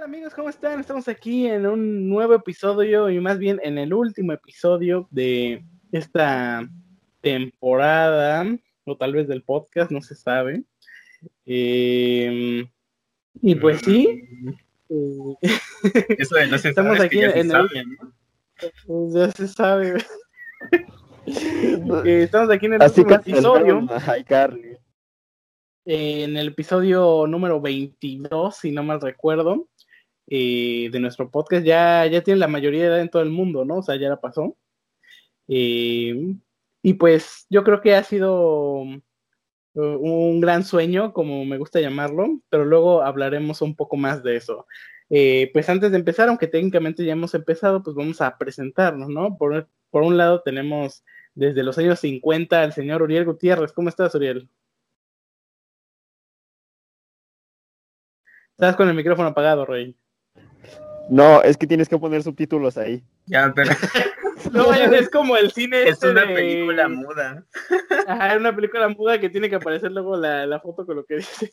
[0.00, 0.32] tal amigos?
[0.34, 0.80] ¿Cómo están?
[0.80, 6.66] Estamos aquí en un nuevo episodio y más bien en el último episodio de esta
[7.20, 8.46] temporada
[8.84, 10.62] o tal vez del podcast, no se sabe.
[11.44, 12.66] Eh,
[13.42, 14.22] y pues sí.
[16.18, 18.12] Eso de no se Estamos sabe, aquí es que ya en se el- sabe, ¿no?
[18.86, 19.94] Pues ya se sabe.
[21.26, 23.86] Eh, Estamos aquí en el Así último episodio.
[25.84, 29.68] eh, en el episodio número 22, si no mal recuerdo,
[30.30, 31.64] eh, de nuestro podcast.
[31.64, 33.78] Ya, ya tiene la mayoría de edad en todo el mundo, ¿no?
[33.78, 34.56] O sea, ya la pasó.
[35.48, 36.36] Eh,
[36.82, 38.84] y pues yo creo que ha sido
[39.74, 44.36] eh, un gran sueño, como me gusta llamarlo, pero luego hablaremos un poco más de
[44.36, 44.66] eso.
[45.08, 49.36] Pues antes de empezar, aunque técnicamente ya hemos empezado, pues vamos a presentarnos, ¿no?
[49.36, 53.72] Por, por un lado tenemos desde los años 50 al señor Uriel Gutiérrez.
[53.72, 54.48] ¿Cómo estás, Uriel?
[58.52, 59.96] Estás con el micrófono apagado, Rey.
[61.10, 63.02] No, es que tienes que poner subtítulos ahí.
[63.26, 63.70] Ya, pero
[64.52, 65.82] No, es como el cine.
[65.82, 67.44] es este una de- película muda.
[68.06, 71.04] Ajá, es una película muda que tiene que aparecer luego la, la foto con lo
[71.04, 71.52] que dice.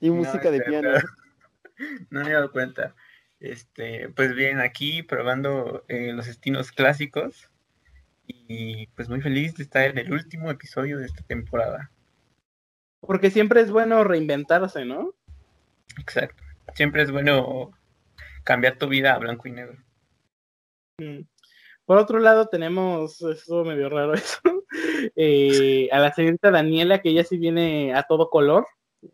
[0.00, 0.90] Y No, música de este, piano.
[2.10, 2.94] No me he dado cuenta.
[3.38, 7.48] Este, pues bien, aquí probando eh, los estilos clásicos.
[8.26, 11.90] Y pues muy feliz de estar en el último episodio de esta temporada.
[13.00, 15.14] Porque siempre es bueno reinventarse, ¿no?
[15.98, 16.42] Exacto.
[16.74, 17.72] Siempre es bueno
[18.44, 19.78] cambiar tu vida a blanco y negro.
[20.98, 21.20] Mm.
[21.84, 24.40] Por otro lado, tenemos, eso medio raro eso,
[25.16, 28.66] eh, a la señorita Daniela, que ella sí viene a todo color,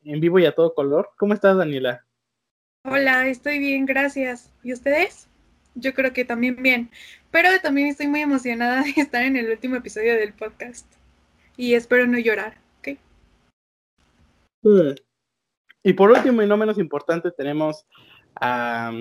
[0.04, 1.10] en vivo y a todo color.
[1.16, 2.04] ¿Cómo estás, Daniela?
[2.84, 4.52] Hola, estoy bien, gracias.
[4.62, 5.28] ¿Y ustedes?
[5.74, 6.90] Yo creo que también bien,
[7.30, 10.86] pero también estoy muy emocionada de estar en el último episodio del podcast
[11.56, 12.98] y espero no llorar, ¿ok?
[15.82, 17.86] Y por último y no menos importante, tenemos
[18.40, 18.92] a,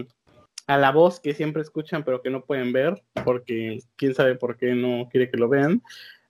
[0.68, 4.58] a la voz que siempre escuchan pero que no pueden ver, porque quién sabe por
[4.58, 5.82] qué no quiere que lo vean,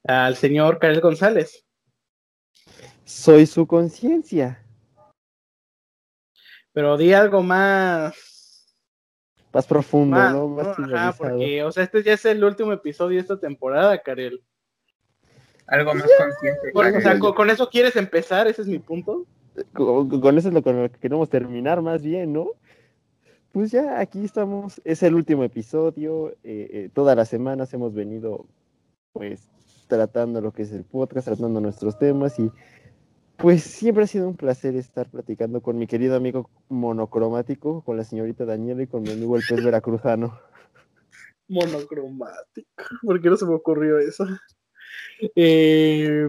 [0.04, 1.66] al señor Karel González.
[3.04, 4.62] Soy su conciencia.
[6.74, 8.76] Pero di algo más,
[9.54, 10.40] Más profundo, más, ¿no?
[10.42, 10.48] ¿no?
[10.50, 14.44] Más Ajá, porque, o sea, este ya es el último episodio de esta temporada, Karel.
[15.68, 16.72] Algo más consciente.
[16.74, 19.26] Por- o sea, con, con eso quieres empezar, ese es mi punto.
[19.74, 22.50] Con, con eso es lo con lo que queremos terminar más bien, ¿no?
[23.56, 28.46] Pues ya aquí estamos, es el último episodio, eh, eh, todas las semanas hemos venido
[29.14, 29.48] pues
[29.88, 32.52] tratando lo que es el podcast, tratando nuestros temas y
[33.38, 38.04] pues siempre ha sido un placer estar platicando con mi querido amigo monocromático, con la
[38.04, 40.38] señorita Daniela y con mi amigo el pez veracruzano.
[41.48, 42.84] monocromático.
[43.04, 44.28] ¿Por qué no se me ocurrió eso?
[45.34, 46.28] Eh,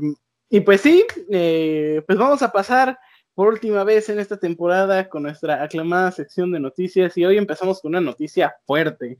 [0.48, 2.96] y pues sí, pues vamos a pasar
[3.36, 7.82] por última vez en esta temporada con nuestra aclamada sección de noticias y hoy empezamos
[7.82, 9.18] con una noticia fuerte.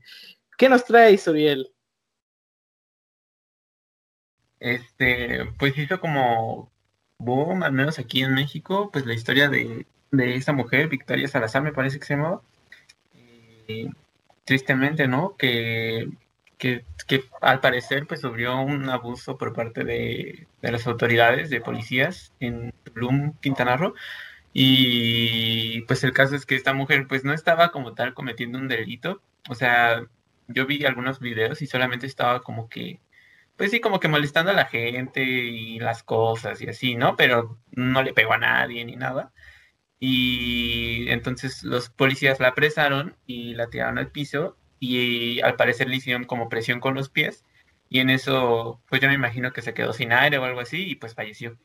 [0.57, 1.71] ¿Qué nos traes, Uriel?
[4.59, 6.71] Este, pues hizo como
[7.19, 11.61] boom, al menos aquí en México, pues la historia de, de esta mujer, Victoria Salazar,
[11.61, 12.41] me parece que se llamaba.
[13.67, 13.91] Eh,
[14.45, 15.37] tristemente, ¿no?
[15.37, 16.09] Que,
[16.57, 21.61] que, que al parecer pues sufrió un abuso por parte de, de las autoridades, de
[21.61, 23.93] policías en Tulum, Quintana Roo.
[24.53, 28.67] Y pues el caso es que esta mujer pues no estaba como tal cometiendo un
[28.67, 29.21] delito.
[29.49, 30.03] O sea,
[30.47, 32.99] yo vi algunos videos y solamente estaba como que
[33.57, 37.15] pues sí, como que molestando a la gente y las cosas y así, ¿no?
[37.17, 39.33] Pero no le pegó a nadie ni nada.
[39.99, 45.97] Y entonces los policías la apresaron y la tiraron al piso y al parecer le
[45.97, 47.43] hicieron como presión con los pies
[47.89, 50.91] y en eso pues yo me imagino que se quedó sin aire o algo así
[50.91, 51.57] y pues falleció.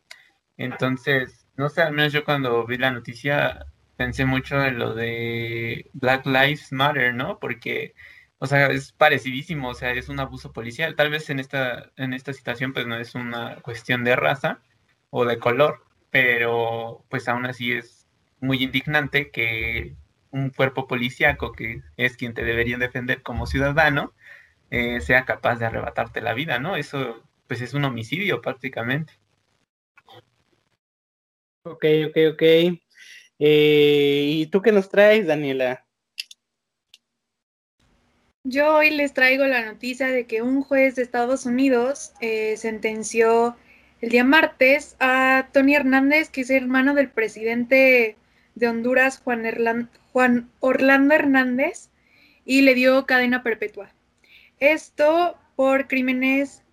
[0.57, 5.91] Entonces, no sé, al menos yo cuando vi la noticia pensé mucho en lo de
[5.95, 7.39] Black Lives Matter, ¿no?
[7.39, 7.95] Porque
[8.43, 10.97] o sea, es parecidísimo, o sea, es un abuso policial.
[10.97, 14.61] Tal vez en esta, en esta situación pues no es una cuestión de raza
[15.11, 18.09] o de color, pero pues aún así es
[18.41, 19.95] muy indignante que
[20.33, 24.13] un cuerpo policíaco, que es quien te debería defender como ciudadano,
[24.71, 26.77] eh, sea capaz de arrebatarte la vida, ¿no?
[26.77, 29.13] Eso pues es un homicidio prácticamente.
[31.65, 32.43] Ok, ok, ok.
[33.39, 35.87] Eh, ¿Y tú qué nos traes, Daniela?
[38.45, 43.57] Yo hoy les traigo la noticia de que un juez de Estados Unidos eh, sentenció
[44.01, 48.17] el día martes a Tony Hernández, que es hermano del presidente
[48.57, 51.91] de Honduras, Juan, Erlan- Juan Orlando Hernández,
[52.45, 53.93] y le dio cadena perpetua.
[54.59, 56.65] Esto por crímenes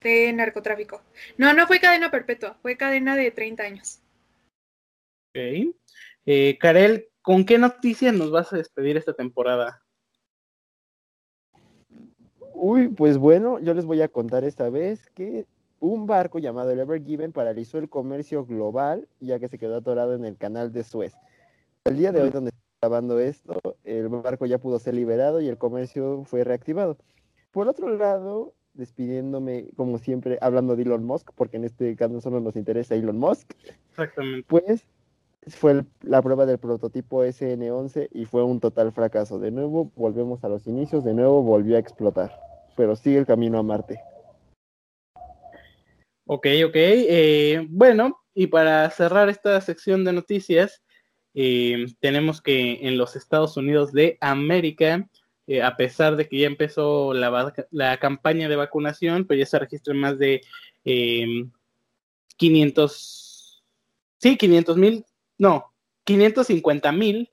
[0.00, 1.02] de narcotráfico.
[1.36, 4.00] No, no fue cadena perpetua, fue cadena de 30 años.
[5.30, 5.74] Ok.
[6.26, 9.82] Eh, Karel, ¿con qué noticias nos vas a despedir esta temporada?
[12.54, 15.46] Uy, pues bueno, yo les voy a contar esta vez que
[15.80, 20.14] un barco llamado el Ever Given paralizó el comercio global ya que se quedó atorado
[20.14, 21.14] en el canal de Suez.
[21.88, 25.48] El día de hoy, donde estoy grabando esto, el barco ya pudo ser liberado y
[25.48, 26.98] el comercio fue reactivado.
[27.50, 32.40] Por otro lado, despidiéndome, como siempre, hablando de Elon Musk, porque en este caso solo
[32.40, 33.52] nos interesa Elon Musk.
[33.92, 34.46] Exactamente.
[34.46, 34.84] Pues
[35.46, 39.38] fue la prueba del prototipo SN11 y fue un total fracaso.
[39.38, 42.38] De nuevo, volvemos a los inicios, de nuevo volvió a explotar,
[42.76, 43.98] pero sigue el camino a Marte.
[46.26, 46.76] Ok, ok.
[46.76, 50.82] Eh, bueno, y para cerrar esta sección de noticias,
[51.34, 55.08] eh, tenemos que en los Estados Unidos de América,
[55.46, 59.58] eh, a pesar de que ya empezó la, la, campaña de vacunación, pues ya se
[59.58, 60.42] registran más de
[62.36, 63.64] 500,
[64.18, 65.04] sí, 500 mil,
[65.38, 65.72] no,
[66.04, 67.30] 550 mil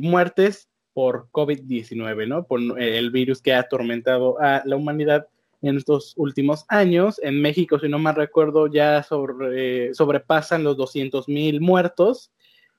[0.00, 2.46] muertes por COVID-19, ¿no?
[2.46, 5.28] Por el virus que ha atormentado a la humanidad
[5.68, 7.20] en estos últimos años.
[7.22, 12.30] En México, si no mal recuerdo, ya sobre, sobrepasan los 200 mil muertos.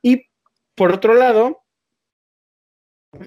[0.05, 0.27] Y
[0.75, 1.63] por otro lado,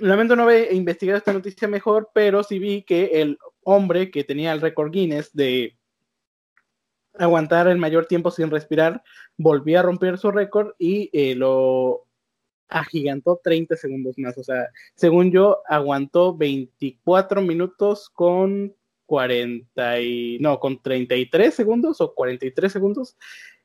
[0.00, 4.52] lamento no haber investigado esta noticia mejor, pero sí vi que el hombre que tenía
[4.52, 5.76] el récord Guinness de
[7.14, 9.02] aguantar el mayor tiempo sin respirar,
[9.36, 12.06] volvió a romper su récord y eh, lo
[12.68, 14.38] agigantó 30 segundos más.
[14.38, 18.72] O sea, según yo, aguantó 24 minutos con
[19.06, 23.16] 40 y, no, con 33 segundos o 43 segundos.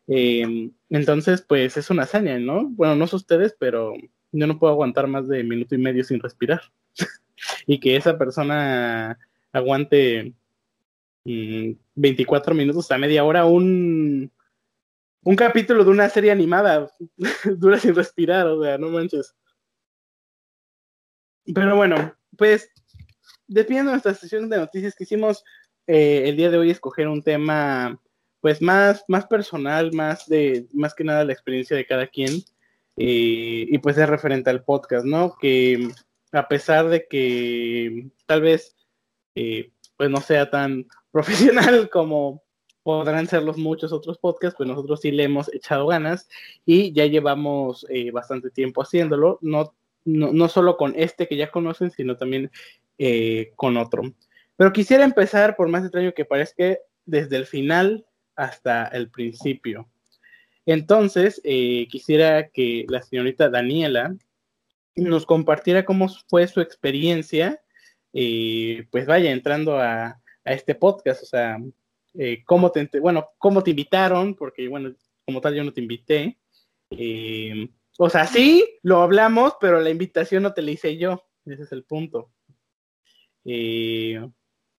[0.07, 2.67] Eh, entonces, pues es una hazaña, ¿no?
[2.69, 3.93] Bueno, no sé ustedes, pero
[4.31, 6.61] yo no puedo aguantar más de minuto y medio sin respirar.
[7.67, 9.17] y que esa persona
[9.51, 10.33] aguante
[11.25, 14.31] 24 mm, minutos a media hora un,
[15.23, 16.91] un capítulo de una serie animada
[17.57, 19.35] dura sin respirar, o sea, no manches.
[21.53, 22.69] Pero bueno, pues
[23.47, 25.43] despidiendo nuestra sesión de noticias, quisimos
[25.87, 27.99] eh, el día de hoy escoger un tema
[28.43, 32.43] pues más, más personal, más de, más que nada la experiencia de cada quien,
[32.97, 35.37] eh, y pues es referente al podcast, ¿no?
[35.39, 35.87] Que
[36.33, 38.75] a pesar de que tal vez
[39.35, 42.43] eh, pues no sea tan profesional como
[42.83, 46.27] podrán ser los muchos otros podcasts, pues nosotros sí le hemos echado ganas
[46.65, 49.73] y ya llevamos bastante tiempo haciéndolo, no,
[50.03, 52.51] no, no, solo con este que ya conocen, sino también
[52.97, 54.03] eh, con otro.
[54.57, 58.05] Pero quisiera empezar, por más extraño que parezca, desde el final
[58.35, 59.89] hasta el principio.
[60.65, 64.15] Entonces, eh, quisiera que la señorita Daniela
[64.95, 67.61] nos compartiera cómo fue su experiencia,
[68.13, 71.57] eh, pues vaya entrando a, este podcast, o sea,
[72.45, 74.93] cómo te, bueno, cómo te invitaron, porque bueno,
[75.25, 76.37] como tal yo no te invité.
[77.97, 81.71] o sea, sí, lo hablamos, pero la invitación no te la hice yo, ese es
[81.71, 82.29] el punto.
[83.43, 84.15] Y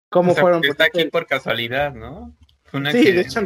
[0.08, 0.64] cómo fueron.
[0.64, 2.36] Está aquí por casualidad, ¿no?
[2.90, 3.40] Sí, de hecho.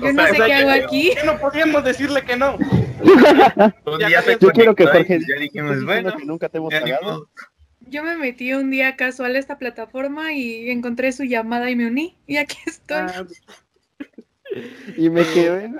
[0.00, 1.12] Yo no sé qué hago aquí.
[1.24, 2.58] no podíamos decirle que no?
[4.40, 5.20] yo quiero que Jorge.
[5.20, 7.28] Ya dijimos, bueno, que nunca te hemos pagado.
[7.80, 11.86] Yo me metí un día casual a esta plataforma y encontré su llamada y me
[11.86, 12.16] uní.
[12.26, 12.96] Y aquí estoy.
[12.98, 13.24] Ah,
[14.96, 15.70] y me quedé.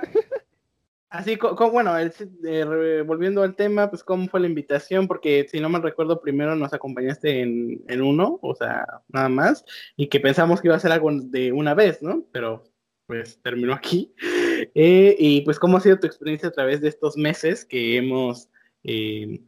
[1.17, 1.37] Así,
[1.71, 6.19] bueno, eh, volviendo al tema, pues cómo fue la invitación, porque si no me recuerdo,
[6.19, 9.63] primero nos acompañaste en, uno, o sea, nada más,
[9.95, 12.25] y que pensamos que iba a ser algo de una vez, ¿no?
[12.31, 12.63] Pero
[13.07, 14.13] pues terminó aquí.
[14.73, 18.49] Eh, y pues cómo ha sido tu experiencia a través de estos meses que hemos
[18.83, 19.41] eh,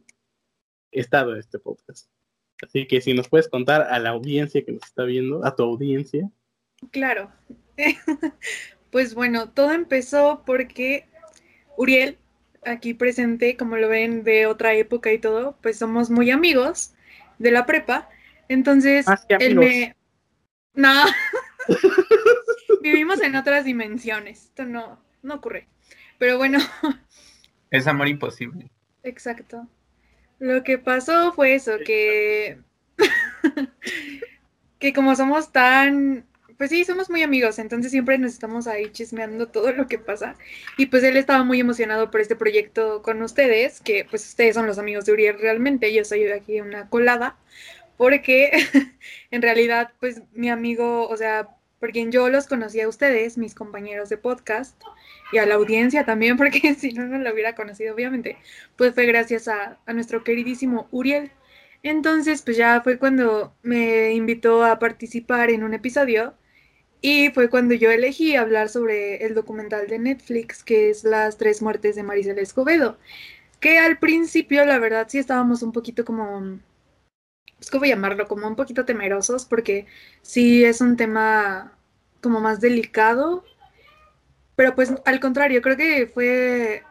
[0.92, 2.10] estado en este podcast.
[2.62, 5.62] Así que si nos puedes contar a la audiencia que nos está viendo, a tu
[5.62, 6.30] audiencia.
[6.90, 7.32] Claro.
[8.90, 11.08] pues bueno, todo empezó porque
[11.78, 12.18] Uriel,
[12.64, 16.92] aquí presente, como lo ven de otra época y todo, pues somos muy amigos
[17.38, 18.08] de la prepa.
[18.48, 19.94] Entonces, él me...
[20.74, 21.04] No,
[22.82, 24.46] vivimos en otras dimensiones.
[24.46, 25.68] Esto no, no ocurre.
[26.18, 26.58] Pero bueno.
[27.70, 28.70] Es amor imposible.
[29.04, 29.68] Exacto.
[30.40, 32.58] Lo que pasó fue eso, que...
[34.80, 36.26] que como somos tan
[36.58, 40.36] pues sí, somos muy amigos, entonces siempre nos estamos ahí chismeando todo lo que pasa.
[40.76, 44.66] Y pues él estaba muy emocionado por este proyecto con ustedes, que pues ustedes son
[44.66, 47.36] los amigos de Uriel realmente, yo soy aquí una colada,
[47.96, 48.50] porque
[49.30, 51.48] en realidad pues mi amigo, o sea,
[51.80, 54.80] porque yo los conocí a ustedes, mis compañeros de podcast,
[55.32, 58.36] y a la audiencia también, porque si no, no lo hubiera conocido, obviamente,
[58.76, 61.30] pues fue gracias a, a nuestro queridísimo Uriel.
[61.84, 66.34] Entonces, pues ya fue cuando me invitó a participar en un episodio
[67.00, 71.62] y fue cuando yo elegí hablar sobre el documental de Netflix, que es Las tres
[71.62, 72.98] muertes de Maricel Escobedo.
[73.60, 76.60] que al principio, la verdad, sí estábamos un poquito como,
[77.56, 78.28] pues, ¿cómo llamarlo?
[78.28, 79.86] Como un poquito temerosos, porque
[80.22, 81.78] sí es un tema
[82.20, 83.44] como más delicado,
[84.56, 86.82] pero pues al contrario, creo que fue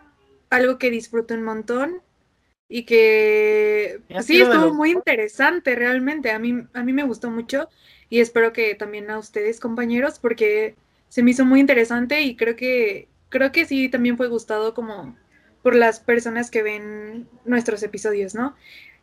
[0.49, 2.01] algo que disfruté un montón
[2.69, 6.31] y que sí estuvo muy interesante realmente.
[6.31, 7.69] A mí, a mí me gustó mucho
[8.09, 10.75] y espero que también a ustedes, compañeros, porque
[11.09, 15.17] se me hizo muy interesante y creo que creo que sí también fue gustado como
[15.61, 18.55] por las personas que ven nuestros episodios, ¿no?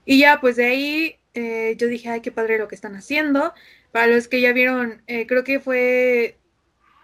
[0.06, 3.52] Y ya, pues de ahí eh, yo dije, ay, qué padre lo que están haciendo.
[3.92, 6.38] Para los que ya vieron, eh, creo que fue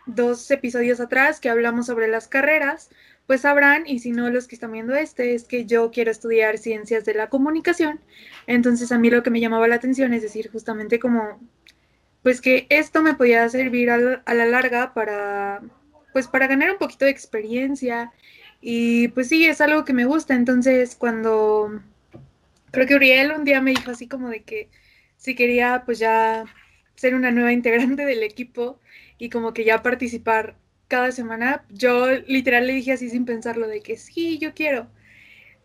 [0.07, 2.90] dos episodios atrás que hablamos sobre las carreras,
[3.30, 6.58] pues sabrán, y si no los que están viendo este, es que yo quiero estudiar
[6.58, 8.00] ciencias de la comunicación.
[8.49, 11.38] Entonces a mí lo que me llamaba la atención es decir, justamente como,
[12.25, 15.62] pues que esto me podía servir a, a la larga para,
[16.12, 18.10] pues para ganar un poquito de experiencia.
[18.60, 20.34] Y pues sí, es algo que me gusta.
[20.34, 21.80] Entonces cuando,
[22.72, 24.70] creo que Uriel un día me dijo así como de que
[25.18, 26.46] si quería pues ya
[26.96, 28.80] ser una nueva integrante del equipo
[29.18, 30.56] y como que ya participar
[30.90, 34.88] cada semana, yo literal le dije así sin pensarlo de que sí, yo quiero.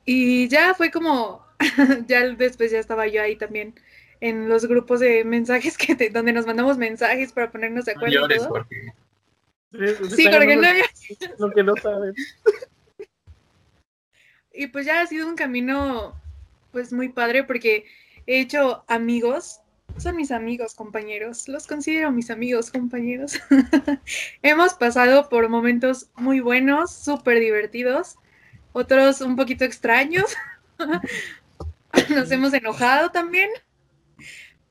[0.05, 1.43] Y ya fue como,
[2.07, 3.73] ya después ya estaba yo ahí también
[4.21, 8.27] en los grupos de mensajes que donde nos mandamos mensajes para ponernos de acuerdo.
[8.27, 8.67] todo.
[10.15, 10.67] Sí, porque no,
[11.39, 12.13] lo que no saben.
[14.57, 16.15] Y pues ya ha sido un camino
[16.71, 17.83] pues muy padre porque
[18.25, 19.59] he hecho amigos
[19.97, 21.47] son mis amigos, compañeros.
[21.47, 23.39] Los considero mis amigos, compañeros.
[24.41, 28.15] Hemos pasado por momentos muy buenos, súper divertidos,
[28.73, 30.35] otros un poquito extraños.
[32.09, 33.49] Nos hemos enojado también.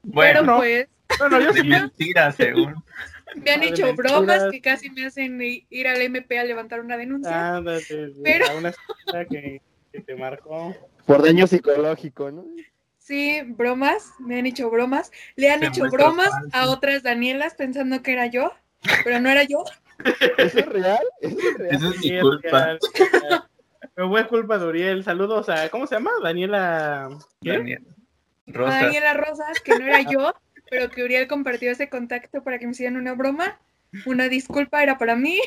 [0.02, 0.88] Bueno, pero pues.
[1.18, 2.74] Bueno, yo sí mentira, según.
[3.36, 7.56] Me han hecho bromas que casi me hacen ir al MP a levantar una denuncia.
[7.56, 10.76] Ándate, Pero- a una escuela que, que te marcó.
[11.06, 12.44] Por daño psicológico, ¿no?
[13.04, 15.12] Sí, bromas, me han hecho bromas.
[15.36, 16.48] Le han Se hecho bromas falso.
[16.52, 18.50] a otras Danielas pensando que era yo,
[19.04, 19.62] pero no era yo.
[20.38, 21.04] ¿Eso es real?
[21.20, 21.74] ¿Eso es real?
[21.74, 22.78] Eso es mi culpa.
[23.94, 25.04] Pero fue culpa de Uriel.
[25.04, 26.12] Saludos a, ¿cómo se llama?
[26.22, 27.10] Daniela.
[27.42, 27.52] ¿Qué?
[27.52, 27.84] Daniel.
[28.48, 28.80] A Rosa.
[28.80, 30.34] Daniela Rosas, que no era yo,
[30.70, 33.60] pero que Uriel compartió ese contacto para que me hicieran una broma.
[34.06, 35.38] Una disculpa era para mí.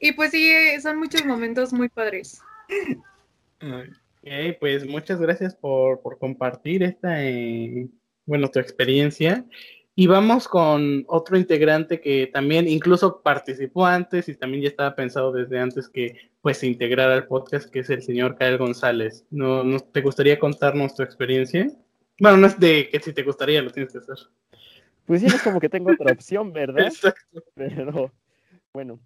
[0.00, 2.40] Y pues sí, son muchos momentos muy padres.
[3.60, 3.90] Ay,
[4.26, 7.88] Ok, pues muchas gracias por, por compartir esta, eh,
[8.24, 9.44] bueno, tu experiencia.
[9.94, 15.30] Y vamos con otro integrante que también incluso participó antes y también ya estaba pensado
[15.30, 19.24] desde antes que pues se integrara al podcast, que es el señor Kael González.
[19.30, 21.70] ¿No, no te gustaría contarnos tu experiencia?
[22.18, 24.16] Bueno, no es de que si te gustaría, lo tienes que hacer.
[25.04, 26.86] Pues sí, no es como que tengo otra opción, ¿verdad?
[26.88, 27.44] Exacto.
[27.54, 28.12] Pero
[28.72, 28.98] bueno.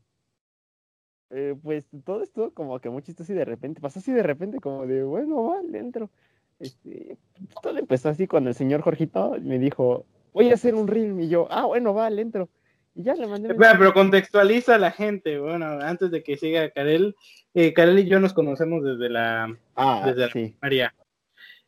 [1.31, 4.59] Eh, pues todo esto como que muy chistoso y de repente, pasó así de repente
[4.59, 6.11] como de, bueno, va, le entro.
[6.59, 7.17] Este,
[7.63, 11.29] todo empezó así cuando el señor Jorgito me dijo, voy a hacer un reel y
[11.29, 12.49] yo, ah, bueno, va, le entro.
[12.95, 13.49] Y ya le mandé.
[13.51, 15.39] Espera, pero contextualiza a la gente.
[15.39, 17.15] Bueno, antes de que siga Karel,
[17.55, 20.57] eh, Karel y yo nos conocemos desde la Ah, desde la sí.
[20.59, 20.95] primaria.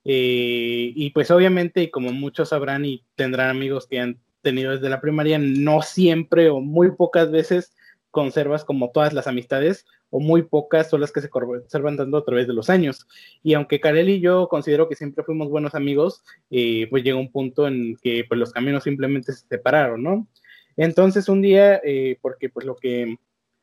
[0.05, 5.01] Eh, y pues obviamente, como muchos sabrán y tendrán amigos que han tenido desde la
[5.01, 7.73] primaria, no siempre o muy pocas veces
[8.13, 12.25] conservas como todas las amistades o muy pocas son las que se conservan dando a
[12.25, 13.09] través de los años.
[13.43, 17.33] Y aunque Karel y yo considero que siempre fuimos buenos amigos, eh, pues llega un
[17.33, 20.29] punto en que pues, los caminos simplemente se separaron, ¿no?
[20.77, 23.17] Entonces un día, eh, porque pues lo que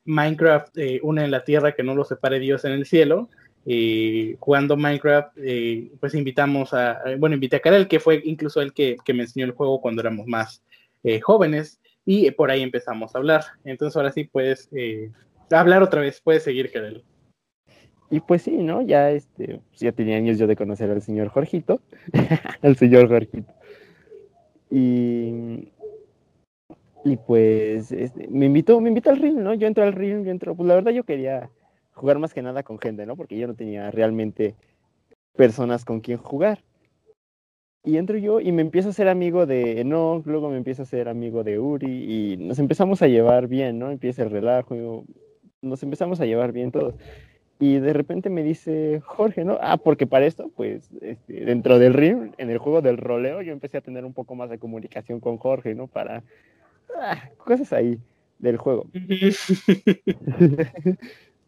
[0.05, 3.29] Minecraft eh, une en la tierra, que no lo separe Dios en el cielo,
[3.65, 5.37] eh, jugando Minecraft,
[5.99, 9.45] pues invitamos a, bueno, invité a Karel, que fue incluso el que, que me enseñó
[9.45, 10.63] el juego cuando éramos más
[11.21, 13.43] jóvenes, y eh, por ahí empezamos a hablar.
[13.63, 15.11] Entonces ahora sí puedes eh,
[15.51, 17.03] hablar otra vez, puedes seguir, Karel.
[18.09, 18.81] Y pues sí, ¿no?
[18.81, 21.81] Ya este, pues ya tenía años yo de conocer al señor Jorgito,
[22.63, 23.53] al señor Jorgito.
[24.71, 25.71] Y,
[27.05, 29.53] y pues este, me invitó, me invitó al ring, ¿no?
[29.53, 31.51] Yo entro al ring, yo entro, pues la verdad yo quería
[31.93, 33.15] jugar más que nada con gente, ¿no?
[33.17, 34.55] Porque yo no tenía realmente
[35.35, 36.63] personas con quien jugar.
[37.83, 40.85] Y entro yo y me empiezo a ser amigo de Enoch, luego me empiezo a
[40.85, 43.89] ser amigo de Uri y nos empezamos a llevar bien, ¿no?
[43.89, 45.05] Empieza el relajo,
[45.61, 46.95] nos empezamos a llevar bien todos.
[47.59, 49.57] Y de repente me dice Jorge, ¿no?
[49.61, 53.51] Ah, porque para esto, pues, este, dentro del ring, en el juego del roleo, yo
[53.51, 55.87] empecé a tener un poco más de comunicación con Jorge, ¿no?
[55.87, 56.23] Para
[56.97, 57.97] ah, cosas ahí
[58.39, 58.87] del juego.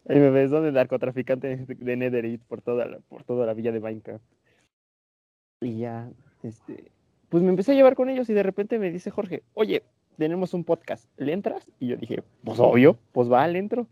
[0.09, 0.61] Ahí me ves, ¿no?
[0.61, 4.23] De narcotraficante de Netherite por toda la, por toda la villa de Minecraft.
[5.61, 6.91] Y ya, este,
[7.29, 9.83] pues me empecé a llevar con ellos y de repente me dice Jorge, oye,
[10.17, 11.65] tenemos un podcast, ¿le entras?
[11.79, 13.87] Y yo dije, pues obvio, pues va, le entro.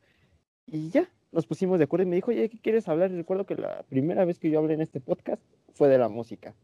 [0.65, 3.11] Y ya, nos pusimos de acuerdo y me dijo, oye, ¿qué quieres hablar?
[3.11, 5.41] Y recuerdo que la primera vez que yo hablé en este podcast
[5.73, 6.55] fue de la música.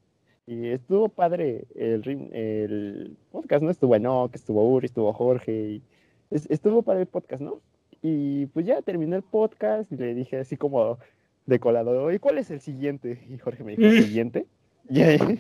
[0.48, 3.70] Y estuvo padre el, podcast, ¿no?
[3.70, 5.54] Estuvo Enoch, estuvo Uri, estuvo Jorge.
[5.54, 5.84] Y
[6.32, 7.62] estuvo padre el podcast, ¿no?
[8.02, 10.98] Y pues ya terminé el podcast y le dije así como
[11.46, 13.20] de colado, ¿y cuál es el siguiente?
[13.30, 14.48] Y Jorge me dijo, ¿el siguiente?
[14.90, 15.40] Y, ahí-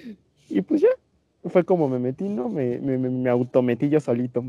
[0.48, 0.88] y pues ya,
[1.44, 2.48] fue como me metí, ¿no?
[2.48, 4.44] Me, me, me, me autometí yo solito.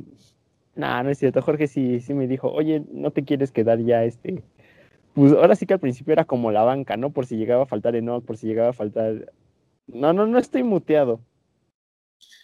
[0.76, 1.42] Nah, no es cierto.
[1.42, 4.44] Jorge sí, sí me dijo, oye, ¿no te quieres quedar ya este?
[5.14, 7.10] Pues ahora sí que al principio era como la banca, ¿no?
[7.10, 9.32] Por si llegaba a faltar Enoch, por si llegaba a faltar.
[9.88, 11.20] No, no, no estoy muteado.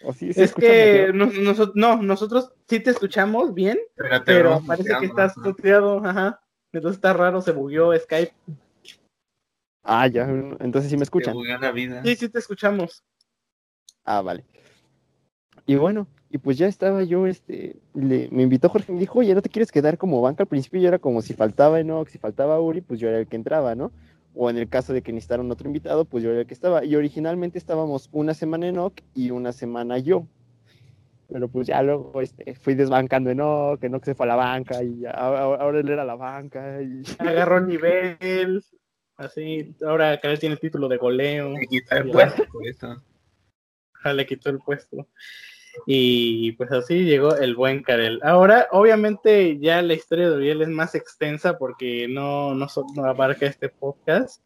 [0.03, 3.77] ¿O sí, se Es que nos- noso- no, nosotros sí te escuchamos bien,
[4.25, 6.41] Pero, parece que estás muteado, ajá.
[6.71, 8.33] Entonces está raro, se bugueó Skype.
[9.83, 10.23] Ah, ya,
[10.59, 11.33] entonces sí me escuchan.
[11.33, 12.01] bugueó la vida.
[12.03, 13.03] Sí, sí te escuchamos.
[14.05, 14.45] Ah, vale.
[15.65, 19.19] Y bueno, y pues ya estaba yo, este, le, me invitó Jorge y me dijo,
[19.19, 20.43] oye, ¿no te quieres quedar como banca?
[20.43, 23.27] Al principio yo era como si faltaba Enoch, si faltaba Uri, pues yo era el
[23.27, 23.91] que entraba, ¿no?
[24.33, 26.83] O en el caso de que necesitaran otro invitado, pues yo era el que estaba.
[26.83, 30.25] Y originalmente estábamos una semana Enoch y una semana yo.
[31.31, 35.01] Pero pues ya luego este, fui desbancando Enoch, Enoch se fue a la banca y
[35.01, 36.81] ya, ahora, ahora él era la banca.
[36.81, 37.03] Y...
[37.19, 38.63] Agarró nivel.
[39.17, 41.49] Así, ahora Karel tiene el título de goleo.
[41.51, 43.03] Me quita el puesto por eso.
[43.95, 45.07] Ajá, le quitó el puesto.
[45.87, 48.19] Y pues así llegó el buen Karel.
[48.23, 53.05] Ahora, obviamente, ya la historia de Uriel es más extensa porque no, no, so- no
[53.05, 54.43] abarca este podcast.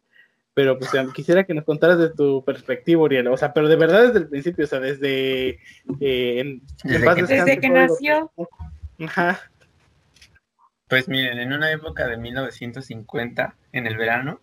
[0.54, 3.28] Pero pues quisiera que nos contaras de tu perspectiva, Uriel.
[3.28, 5.50] O sea, pero de verdad desde el principio, o sea, desde.
[6.00, 8.32] eh, en, Desde en paz que- Desde nació.
[9.00, 9.40] Ajá.
[10.88, 14.40] Pues miren, en una época de 1950, en el verano,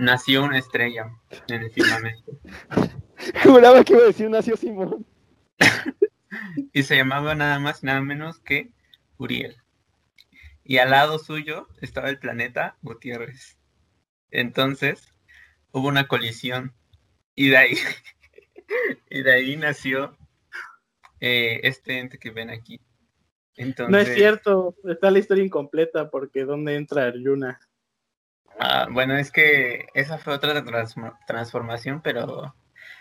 [0.00, 1.12] nació una estrella
[1.48, 2.32] en el firmamento.
[3.44, 5.06] Juraba que iba a decir nació Simón.
[6.72, 8.70] Y se llamaba nada más y nada menos que
[9.18, 9.56] Uriel.
[10.62, 13.58] Y al lado suyo estaba el planeta Gutiérrez.
[14.30, 15.12] Entonces,
[15.72, 16.72] hubo una colisión.
[17.34, 17.74] Y de ahí,
[19.10, 20.16] y de ahí nació
[21.18, 22.80] eh, este ente que ven aquí.
[23.56, 27.58] Entonces, No es cierto, está la historia incompleta porque ¿dónde entra Arjuna?
[28.60, 32.54] Ah, bueno, es que esa fue otra transform- transformación, pero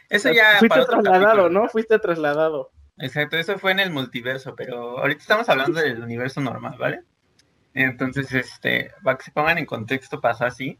[0.09, 1.49] eso ya Fuiste para otro trasladado, capítulo.
[1.49, 1.69] ¿no?
[1.69, 2.71] Fuiste trasladado.
[2.97, 7.01] Exacto, eso fue en el multiverso, pero ahorita estamos hablando del universo normal, ¿vale?
[7.73, 10.79] Entonces, este, para que se pongan en contexto, pasó así.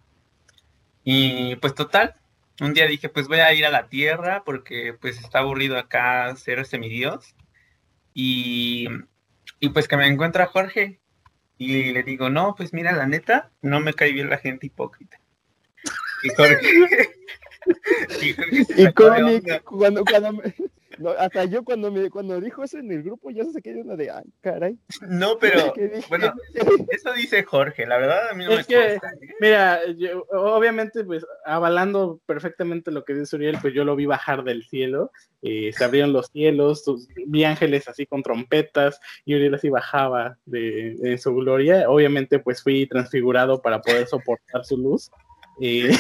[1.04, 2.16] Y pues total,
[2.62, 6.36] un día dije, pues voy a ir a la Tierra porque pues está aburrido acá
[6.36, 7.36] ser semidios.
[8.14, 8.88] Y,
[9.60, 11.00] y pues que me encuentra Jorge.
[11.60, 15.20] Y le digo, no, pues mira, la neta, no me cae bien la gente hipócrita.
[16.24, 16.58] Y Jorge...
[18.22, 19.60] y Jorge se sacó de Iconic, onda.
[19.60, 20.56] cuando, cuando me-
[21.00, 23.82] no, hasta yo cuando me cuando dijo eso en el grupo ya se saqué de
[23.82, 24.78] una de ay, caray.
[25.08, 25.74] No, pero
[26.10, 26.34] bueno,
[26.90, 29.36] eso dice Jorge, la verdad a mí no Es me que- consta, ¿eh?
[29.40, 34.44] Mira, yo- obviamente, pues avalando perfectamente lo que dice Uriel, pues yo lo vi bajar
[34.44, 36.84] del cielo, eh, se abrieron los cielos,
[37.28, 41.90] vi ángeles así con trompetas, y Uriel así bajaba de, de su gloria.
[41.90, 45.10] Obviamente, pues fui transfigurado para poder soportar su luz.
[45.62, 45.92] eh,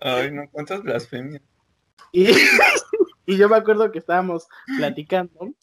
[0.00, 1.42] Ay, no, cuántas blasfemias.
[2.12, 2.26] y,
[3.32, 5.54] y yo me acuerdo que estábamos platicando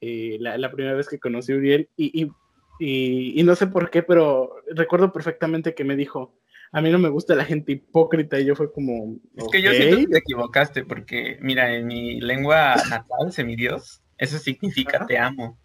[0.00, 2.32] eh, la, la primera vez que conocí a Uriel, y, y,
[2.78, 6.38] y- y no sé por qué, pero recuerdo perfectamente que me dijo,
[6.72, 9.72] a mí no me gusta la gente hipócrita, y yo fue como, Es que yo
[9.72, 15.58] siento que te equivocaste, porque mira, en mi lengua natal, semidios, eso significa te amo.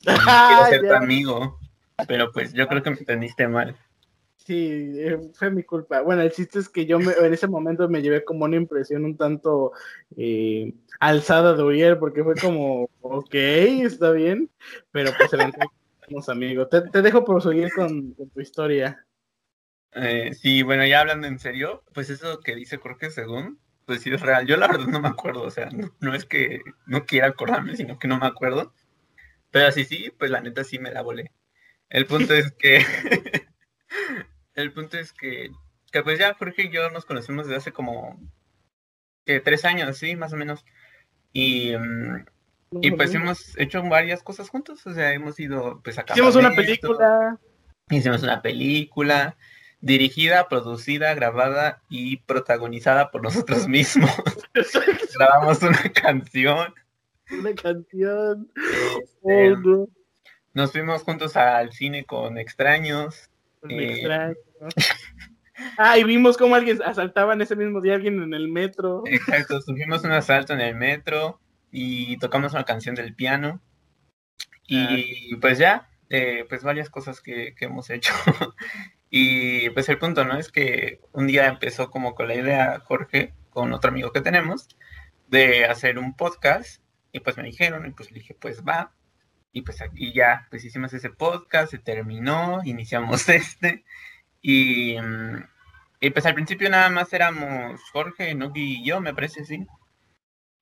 [0.46, 1.58] Quiero ser tu amigo.
[2.06, 3.76] Pero pues yo creo que me entendiste mal.
[4.46, 6.02] Sí, eh, fue mi culpa.
[6.02, 9.04] Bueno, el chiste es que yo me- en ese momento me llevé como una impresión
[9.04, 9.72] un tanto
[10.16, 14.48] eh, alzada de Uriel, porque fue como, ok, está bien,
[14.92, 15.74] pero pues eventualmente
[16.06, 16.68] somos amigos.
[16.70, 19.04] Te, te dejo proseguir con, tu historia.
[19.92, 24.12] Eh, sí, bueno, ya hablando en serio, pues eso que dice Jorge según, pues sí
[24.12, 24.46] es real.
[24.46, 27.98] Yo la verdad no me acuerdo, o sea, no es que no quiera acordarme, sino
[27.98, 28.72] que no me acuerdo.
[29.50, 31.32] Pero así sí, pues la neta sí me la volé.
[31.88, 32.84] El punto es que,
[34.56, 35.50] el punto es que,
[35.92, 38.18] que pues ya Jorge y yo nos conocemos desde hace como
[39.24, 40.64] que tres años, sí, más o menos.
[41.32, 42.24] Y, mm,
[42.82, 46.54] y pues hemos hecho varias cosas juntos, o sea, hemos ido pues a Hicimos una
[46.54, 47.38] película.
[47.90, 49.36] Hicimos una película
[49.80, 54.10] dirigida, producida, grabada y protagonizada por nosotros mismos.
[55.16, 56.74] Grabamos una canción.
[57.30, 58.50] una canción.
[59.02, 59.86] este, Oh, no,
[60.54, 63.30] nos fuimos juntos al cine con extraños.
[63.62, 64.34] me Eh.
[65.78, 69.02] Ah, y vimos cómo alguien asaltaban ese mismo día a alguien en el metro.
[69.06, 71.40] Exacto, sufrimos un asalto en el metro
[71.70, 73.62] y tocamos una canción del piano.
[74.66, 78.12] Y pues ya, eh, pues varias cosas que, que hemos hecho.
[79.10, 80.38] y pues el punto, ¿no?
[80.38, 84.68] Es que un día empezó como con la idea Jorge, con otro amigo que tenemos,
[85.28, 86.82] de hacer un podcast.
[87.12, 88.92] Y pues me dijeron, y pues le dije, pues va.
[89.52, 93.84] Y pues aquí ya, pues hicimos ese podcast, se terminó, iniciamos este.
[94.48, 95.44] Y, mm,
[96.00, 99.66] y pues al principio nada más éramos Jorge, Noki y yo, me parece, sí.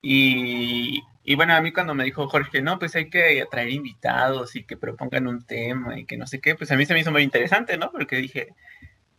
[0.00, 4.56] Y, y bueno, a mí cuando me dijo Jorge, no, pues hay que atraer invitados
[4.56, 7.00] y que propongan un tema y que no sé qué, pues a mí se me
[7.00, 7.92] hizo muy interesante, ¿no?
[7.92, 8.54] Porque dije,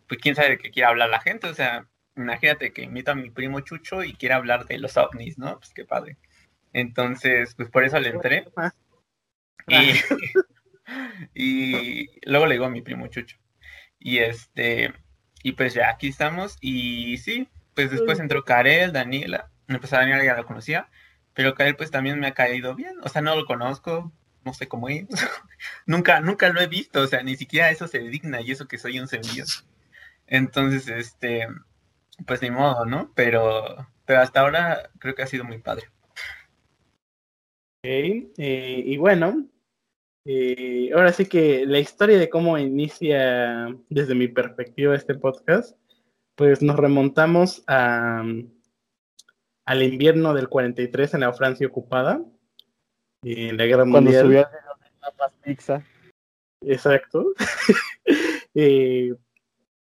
[0.08, 3.16] pues quién sabe de qué quiere hablar la gente, o sea, imagínate que invito a
[3.16, 5.60] mi primo Chucho y quiere hablar de los ovnis, ¿no?
[5.60, 6.18] Pues qué padre.
[6.74, 8.46] Entonces, pues por eso le entré.
[9.68, 9.92] Y,
[11.36, 13.38] y luego le digo a mi primo Chucho.
[14.06, 14.94] Y este,
[15.42, 16.60] y pues ya aquí estamos.
[16.62, 19.50] Y sí, pues después entró Karel, Daniela.
[19.66, 20.90] Pues a Daniela ya la conocía.
[21.34, 22.94] Pero Karel pues también me ha caído bien.
[23.02, 24.14] O sea, no lo conozco.
[24.44, 25.08] No sé cómo es.
[25.88, 27.02] nunca, nunca lo he visto.
[27.02, 28.42] O sea, ni siquiera eso se digna.
[28.42, 29.46] Y eso que soy un semillo.
[30.28, 31.48] Entonces, este,
[32.28, 33.12] pues ni modo, ¿no?
[33.16, 35.88] Pero, pero hasta ahora creo que ha sido muy padre.
[37.80, 37.90] Ok,
[38.38, 39.48] eh, y bueno,
[40.26, 45.78] eh, ahora sí que la historia de cómo inicia desde mi perspectiva este podcast,
[46.36, 48.24] pues nos remontamos a,
[49.66, 52.24] al invierno del 43 en la Francia ocupada,
[53.24, 54.48] en la guerra Cuando mundial.
[55.02, 55.84] a papas pizza.
[56.62, 57.34] Exacto.
[58.58, 59.14] Eh,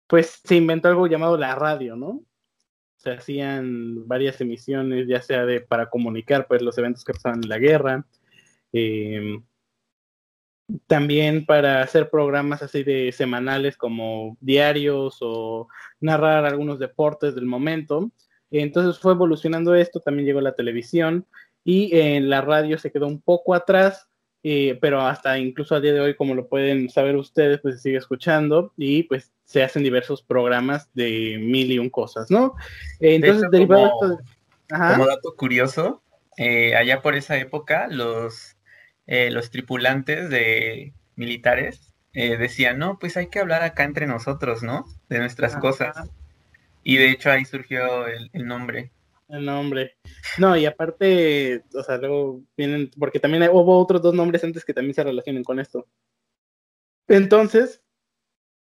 [0.05, 2.25] pues se inventó algo llamado la radio, ¿no?
[2.97, 7.47] Se hacían varias emisiones, ya sea de para comunicar pues los eventos que pasaban en
[7.47, 8.05] la guerra.
[8.73, 9.39] eh,
[10.87, 15.67] también para hacer programas así de semanales como diarios o
[15.99, 18.11] narrar algunos deportes del momento.
[18.51, 21.25] Entonces fue evolucionando esto, también llegó la televisión
[21.63, 24.07] y en la radio se quedó un poco atrás,
[24.43, 27.81] eh, pero hasta incluso a día de hoy, como lo pueden saber ustedes, pues se
[27.81, 32.55] sigue escuchando y pues se hacen diversos programas de mil y un cosas, ¿no?
[32.99, 34.35] Eh, entonces, hecho, derivado como- de esto de-
[34.75, 34.93] Ajá.
[34.93, 36.01] Como dato curioso,
[36.37, 38.54] eh, allá por esa época, los,
[39.07, 44.63] eh, los tripulantes de militares eh, decían, no, pues hay que hablar acá entre nosotros,
[44.63, 44.85] ¿no?
[45.09, 45.61] De nuestras Ajá.
[45.61, 46.09] cosas.
[46.83, 48.91] Y de hecho ahí surgió el, el nombre.
[49.27, 49.97] El nombre.
[50.37, 54.63] No, y aparte, o sea, luego vienen, porque también hay- hubo otros dos nombres antes
[54.63, 55.87] que también se relacionen con esto.
[57.07, 57.81] Entonces,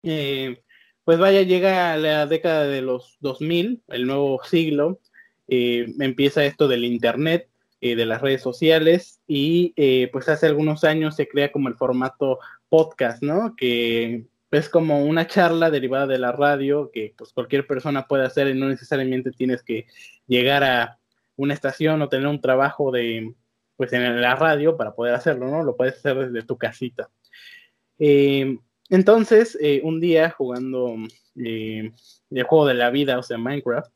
[0.03, 0.63] eh,
[1.05, 5.01] pues vaya, llega la década de los 2000, el nuevo siglo,
[5.49, 7.49] eh, empieza esto del Internet,
[7.93, 11.77] eh, de las redes sociales, y eh, pues hace algunos años se crea como el
[11.77, 13.55] formato podcast, ¿no?
[13.57, 18.49] Que es como una charla derivada de la radio que pues cualquier persona puede hacer
[18.49, 19.87] y no necesariamente tienes que
[20.27, 20.99] llegar a
[21.37, 23.35] una estación o tener un trabajo de
[23.77, 25.63] pues en la radio para poder hacerlo, ¿no?
[25.63, 27.11] Lo puedes hacer desde tu casita.
[27.99, 30.97] Eh, entonces, eh, un día jugando
[31.35, 31.93] el
[32.45, 33.95] juego de la vida, o sea, Minecraft,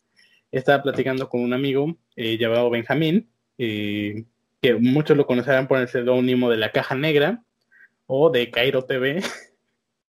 [0.50, 6.56] estaba platicando con un amigo llamado Benjamín, que muchos lo conocerán por el seudónimo de
[6.56, 7.42] la Caja Negra
[8.06, 9.22] o de Cairo TV.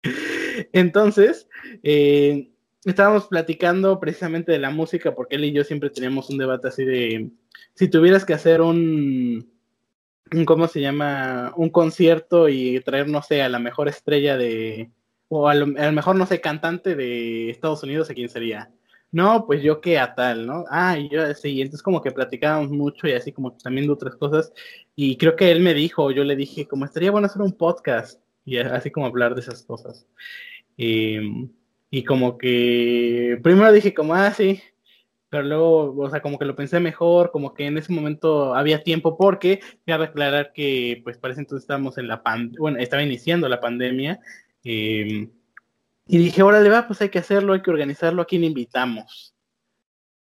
[0.73, 1.47] Entonces,
[1.83, 2.51] eh,
[2.85, 6.85] estábamos platicando precisamente de la música, porque él y yo siempre teníamos un debate así
[6.85, 7.31] de
[7.73, 9.51] si tuvieras que hacer un,
[10.31, 11.53] un ¿cómo se llama?
[11.55, 14.91] Un concierto y traer, no sé, a la mejor estrella de,
[15.27, 18.71] o a lo, a lo mejor, no sé, cantante de Estados Unidos, ¿a quién sería?
[19.11, 20.65] No, pues yo que a tal, ¿no?
[20.69, 24.15] Ah, y yo sí, entonces como que platicábamos mucho y así como también de otras
[24.15, 24.53] cosas.
[24.95, 28.21] Y creo que él me dijo, yo le dije, como estaría bueno hacer un podcast
[28.45, 30.05] y así como hablar de esas cosas.
[30.77, 31.21] Eh,
[31.89, 34.61] y como que primero dije como, ah, sí,
[35.29, 38.83] pero luego, o sea, como que lo pensé mejor, como que en ese momento había
[38.83, 43.49] tiempo porque cabe aclarar que pues parece entonces estábamos en la pandemia, bueno, estaba iniciando
[43.49, 44.19] la pandemia.
[44.63, 45.29] Eh,
[46.11, 49.35] y dije, órale, va, pues hay que hacerlo, hay que organizarlo, ¿a quién invitamos?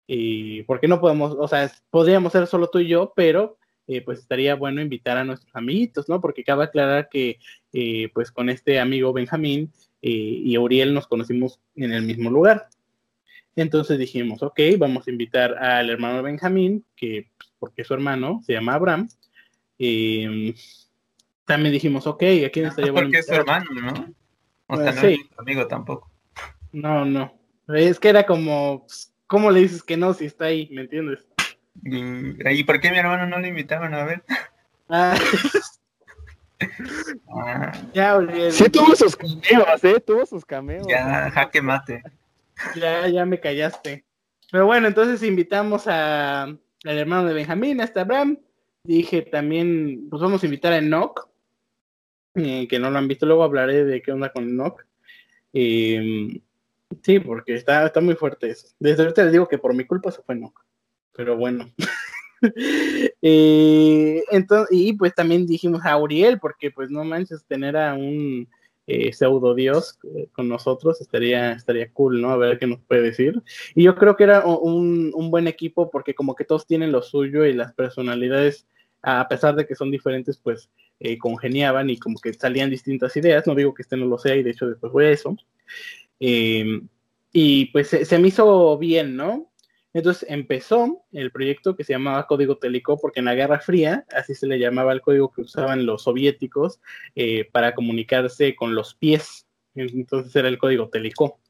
[0.08, 4.18] Y porque no podemos, o sea, podríamos ser solo tú y yo, pero eh, pues
[4.18, 6.20] estaría bueno invitar a nuestros amiguitos, ¿no?
[6.20, 7.38] Porque cabe aclarar que
[7.72, 9.70] eh, pues con este amigo Benjamín
[10.02, 12.66] eh, y Uriel nos conocimos en el mismo lugar.
[13.54, 18.54] Entonces dijimos, ok, vamos a invitar al hermano Benjamín, que pues, porque su hermano se
[18.54, 19.08] llama Abraham.
[19.78, 20.52] Eh,
[21.44, 23.06] también dijimos, ok, ¿a quién estaría bueno?
[23.06, 24.25] Porque es su hermano, ¿no?
[24.68, 25.18] O sea, no Sí.
[25.22, 26.10] es tu amigo tampoco.
[26.72, 27.32] No, no.
[27.68, 30.68] Es que era como, pues, ¿cómo le dices que no si está ahí?
[30.72, 31.26] ¿Me entiendes?
[31.84, 34.22] ¿Y, ¿y por qué mi hermano no lo invitaban a ver?
[34.88, 35.16] Ah,
[37.28, 40.00] Ah, ya, Uriel, Sí tuvo sus cameos, ¿eh?
[40.00, 40.86] Tuvo sus cameos.
[40.88, 42.02] ya, jaque mate.
[42.74, 44.04] ya, ya me callaste.
[44.50, 48.38] Pero bueno, entonces invitamos a, al hermano de Benjamín, hasta Abraham.
[48.84, 51.28] Dije también, pues vamos a invitar a Enoch.
[52.36, 54.84] Eh, que no lo han visto, luego hablaré de qué onda con Enoch.
[55.52, 56.40] Eh,
[57.02, 58.68] sí, porque está, está muy fuerte eso.
[58.78, 60.64] Desde ahorita les digo que por mi culpa se fue Enoch.
[61.12, 61.72] Pero bueno.
[63.22, 68.46] Eh, entonces, y pues también dijimos a Uriel, porque pues no manches, tener a un
[68.86, 72.30] eh, pseudo dios eh, con nosotros estaría, estaría cool, ¿no?
[72.30, 73.42] A ver qué nos puede decir.
[73.74, 77.02] Y yo creo que era un, un buen equipo porque como que todos tienen lo
[77.02, 78.66] suyo y las personalidades,
[79.02, 83.46] a pesar de que son diferentes, pues eh, congeniaban y como que salían distintas ideas.
[83.46, 85.36] No digo que este no lo sea y de hecho después voy a eso.
[86.20, 86.80] Eh,
[87.32, 89.52] y pues se, me hizo bien, ¿no?
[89.92, 94.34] Entonces empezó el proyecto que se llamaba Código Telecó, porque en la Guerra Fría, así
[94.34, 96.80] se le llamaba el código que usaban los soviéticos
[97.14, 99.46] eh, para comunicarse con los pies.
[99.74, 101.40] Entonces era el código Telecó.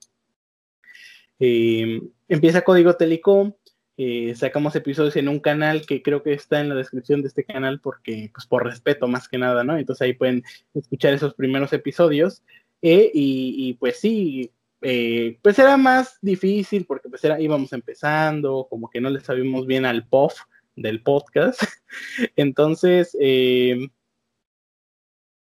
[1.39, 3.59] Eh, empieza Código Telecó,
[3.99, 7.45] eh, sacamos episodios en un canal que creo que está en la descripción de este
[7.45, 9.79] canal porque, pues por respeto más que nada, ¿no?
[9.79, 12.43] Entonces ahí pueden escuchar esos primeros episodios.
[12.83, 18.91] Y, y, pues sí, eh, pues era más difícil porque pues era, íbamos empezando, como
[18.91, 20.35] que no le sabíamos bien al POF
[20.77, 21.63] del podcast.
[22.37, 23.89] Entonces, eh,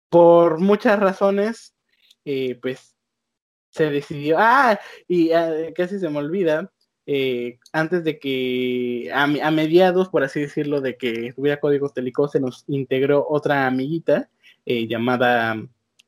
[0.10, 1.76] por muchas razones,
[2.24, 2.96] eh, pues
[3.70, 6.72] se decidió, ah, y ah, casi se me olvida,
[7.08, 12.40] eh, antes de que, a, mediados, por así decirlo, de que tuviera código Telecó, se
[12.40, 14.30] nos integró otra amiguita
[14.66, 15.56] eh, llamada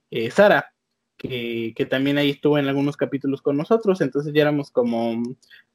[0.09, 0.73] eh, Sara
[1.17, 5.23] que, que, también ahí estuvo en algunos capítulos con nosotros, entonces ya éramos como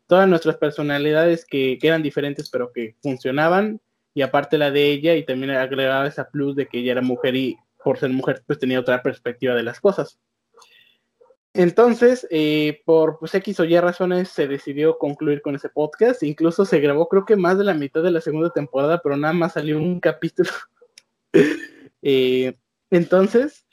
[0.07, 3.81] todas nuestras personalidades que, que, eran diferentes pero que funcionaban,
[4.15, 7.35] y aparte la de ella, y también agregaba esa plus de que ella era mujer
[7.37, 10.19] y por ser mujer pues tenía otra perspectiva de las cosas.
[11.55, 16.23] Entonces, eh, por pues, X o Y razones, se decidió concluir con ese podcast.
[16.23, 19.35] Incluso se grabó, creo que más de la mitad de la segunda temporada, pero nada
[19.35, 20.51] más salió un capítulo.
[22.03, 22.57] eh,
[22.91, 23.67] entonces,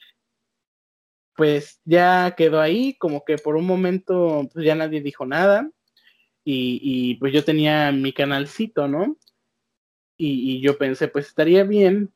[1.36, 5.72] pues ya quedó ahí, como que por un momento pues ya nadie dijo nada
[6.44, 9.16] y, pues yo tenía mi canalcito, ¿no?
[10.18, 12.12] Y, y yo pensé, pues estaría bien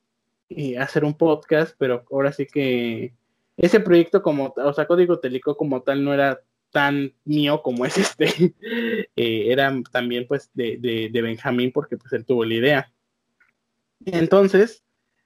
[0.49, 3.13] eh, hacer un podcast, pero ahora sí que
[3.57, 7.97] ese proyecto como, o sea, Código Telecó como tal no era tan mío como es
[7.97, 8.25] este,
[9.15, 12.93] eh, era también pues de, de, de, Benjamín porque pues él tuvo la idea.
[14.05, 14.83] Entonces,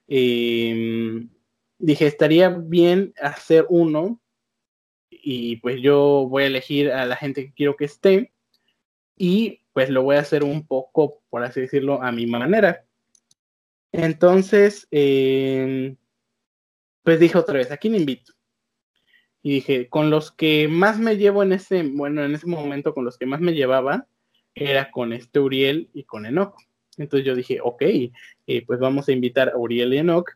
[0.07, 1.25] eh,
[1.79, 4.21] dije, estaría bien hacer uno
[5.09, 8.33] y pues yo voy a elegir a la gente que quiero que esté
[9.15, 12.85] y pues lo voy a hacer un poco, por así decirlo, a mi manera.
[13.91, 15.95] Entonces, eh,
[17.07, 18.33] pues dije otra vez, ¿a quién invito?
[19.41, 23.05] Y dije, con los que más me llevo en ese, bueno, en ese momento, con
[23.05, 24.07] los que más me llevaba,
[24.53, 26.53] era con este Uriel y con Enoch.
[26.97, 28.11] Entonces yo dije, ok, eh,
[28.65, 30.31] pues vamos a invitar a Uriel y Enoch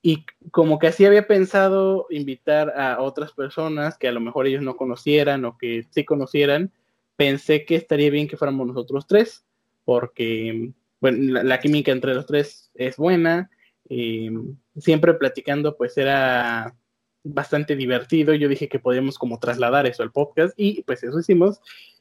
[0.00, 4.62] y como que así había pensado invitar a otras personas que a lo mejor ellos
[4.62, 6.72] no conocieran o que sí conocieran,
[7.16, 9.44] pensé que estaría bien que fuéramos nosotros tres,
[9.84, 13.50] porque bueno, la, la química entre los tres es buena,
[13.88, 14.30] eh,
[14.78, 16.74] siempre platicando pues era
[17.22, 21.60] bastante divertido, yo dije que podíamos como trasladar eso al podcast y pues eso hicimos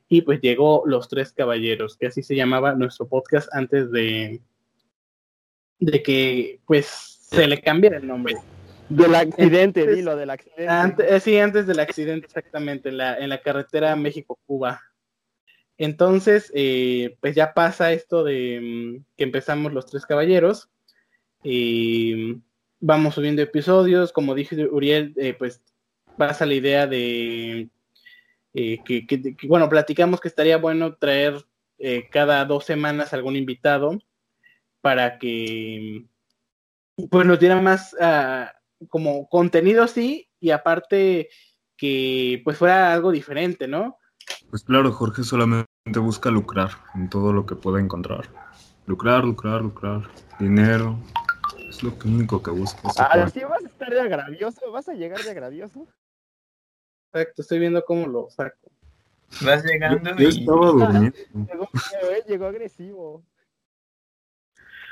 [0.10, 4.42] y pues llegó Los Tres Caballeros, que así se llamaba nuestro podcast antes de,
[5.80, 8.36] de que pues se le cambia el nombre.
[8.90, 10.68] Del accidente, Entonces, dilo, del accidente.
[10.68, 14.82] Antes, sí, antes del accidente, exactamente, en la, en la carretera México-Cuba.
[15.78, 20.70] Entonces, eh, pues ya pasa esto de um, que empezamos los tres caballeros.
[21.44, 22.38] Y
[22.80, 24.12] vamos subiendo episodios.
[24.12, 25.62] Como dije Uriel, eh, pues
[26.18, 27.70] pasa la idea de
[28.54, 31.44] eh, que, bueno, platicamos que estaría bueno traer
[31.80, 34.00] eh, cada dos semanas algún invitado
[34.82, 36.06] para que
[37.10, 38.46] pues nos diera más uh,
[38.88, 41.30] como contenido sí y aparte
[41.76, 43.98] que pues fuera algo diferente, ¿no?
[44.50, 48.30] Pues claro, Jorge solamente busca lucrar en todo lo que pueda encontrar.
[48.86, 50.04] Lucrar, lucrar, lucrar.
[50.40, 51.00] Dinero.
[51.84, 52.80] Es lo único que busca.
[52.98, 55.86] Ah, sí vas a estar de agravioso, vas a llegar de agravioso.
[57.12, 58.72] Exacto, estoy viendo cómo lo saco.
[59.42, 60.40] Vas llegando yo, yo y...
[60.40, 61.18] estaba durmiendo.
[61.52, 61.70] llegó,
[62.26, 63.24] llegó agresivo.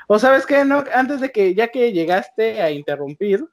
[0.06, 3.48] O sabes qué, no, antes de que, ya que llegaste a interrumpir,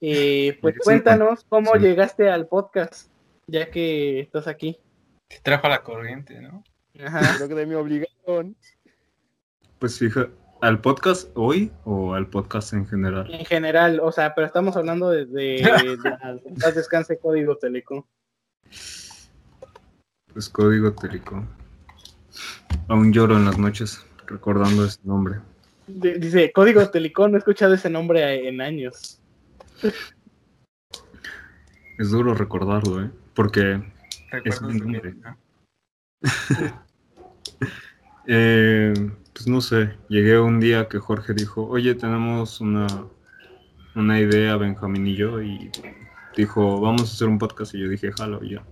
[0.00, 1.80] eh, pues sí, cuéntanos cómo sí.
[1.80, 3.10] llegaste al podcast,
[3.46, 4.78] ya que estás aquí.
[5.28, 6.64] Te trajo a la corriente, ¿no?
[7.04, 7.36] Ajá.
[7.36, 8.56] Creo que de mi obligación.
[9.78, 13.32] Pues fija, ¿al podcast hoy o al podcast en general?
[13.32, 18.06] En general, o sea, pero estamos hablando desde de, de, de, Descanse Código Teleco.
[20.32, 21.44] Pues Código Teleco.
[22.88, 25.40] Aún lloro en las noches recordando ese nombre.
[25.86, 29.20] Dice, Código Telecom, no he escuchado ese nombre en años.
[31.98, 33.10] es duro recordarlo, ¿eh?
[33.34, 33.80] Porque
[34.44, 35.14] es de- nombre.
[35.14, 35.36] ¿no?
[38.30, 38.92] Eh,
[39.38, 42.88] pues no sé, llegué un día que Jorge dijo, oye, tenemos una,
[43.94, 45.70] una idea, Benjamín y yo, y
[46.36, 48.64] dijo, vamos a hacer un podcast, y yo dije, jalo, y ya.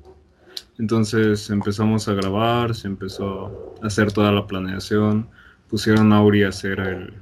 [0.81, 5.31] Entonces empezamos a grabar, se empezó a hacer toda la planeación,
[5.71, 7.15] pusieron a Uri a hacer el,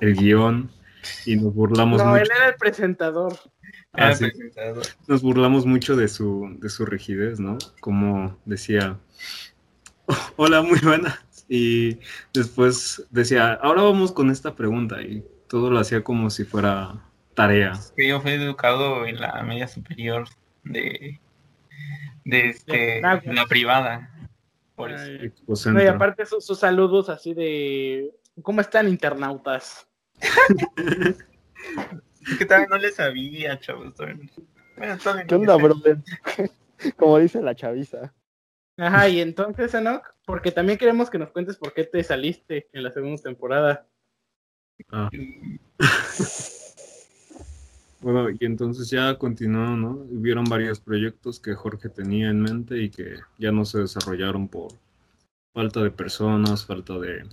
[0.00, 0.70] el guion,
[1.26, 2.32] y nos burlamos No, él mucho.
[2.36, 3.34] era el presentador.
[3.94, 4.26] Ah, Era sí.
[4.26, 4.84] presentador.
[5.08, 7.58] nos burlamos mucho de su, de su rigidez, ¿no?
[7.80, 8.96] Como decía,
[10.36, 10.78] hola, muy
[11.48, 11.98] Y
[12.32, 15.02] después decía, ahora vamos con esta pregunta.
[15.02, 17.02] Y todo lo hacía como si fuera
[17.34, 17.72] tarea.
[17.96, 20.26] que yo fui educado en la media superior
[20.62, 21.20] de,
[22.24, 24.10] de este, la privada.
[24.74, 25.72] Por eso.
[25.72, 28.10] No, y aparte su- sus saludos así de
[28.42, 29.86] ¿Cómo están internautas?
[32.26, 33.94] Es que todavía no le sabía, chavos.
[33.96, 35.98] Bueno, ¿Qué no onda, brother?
[36.96, 38.14] Como dice la chaviza.
[38.76, 42.82] Ajá, y entonces, Enoch, porque también queremos que nos cuentes por qué te saliste en
[42.82, 43.86] la segunda temporada.
[44.90, 45.10] Ah.
[48.04, 49.92] Bueno, y entonces ya continuó, ¿no?
[50.10, 54.72] Hubieron varios proyectos que Jorge tenía en mente y que ya no se desarrollaron por
[55.54, 57.26] falta de personas, falta de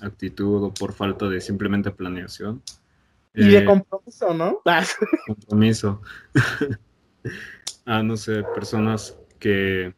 [0.00, 2.60] actitud o por falta de simplemente planeación.
[3.34, 4.60] Y de Eh, compromiso, ¿no?
[4.66, 4.84] Ah,
[5.28, 6.02] compromiso.
[7.86, 9.94] ah, no sé, personas que...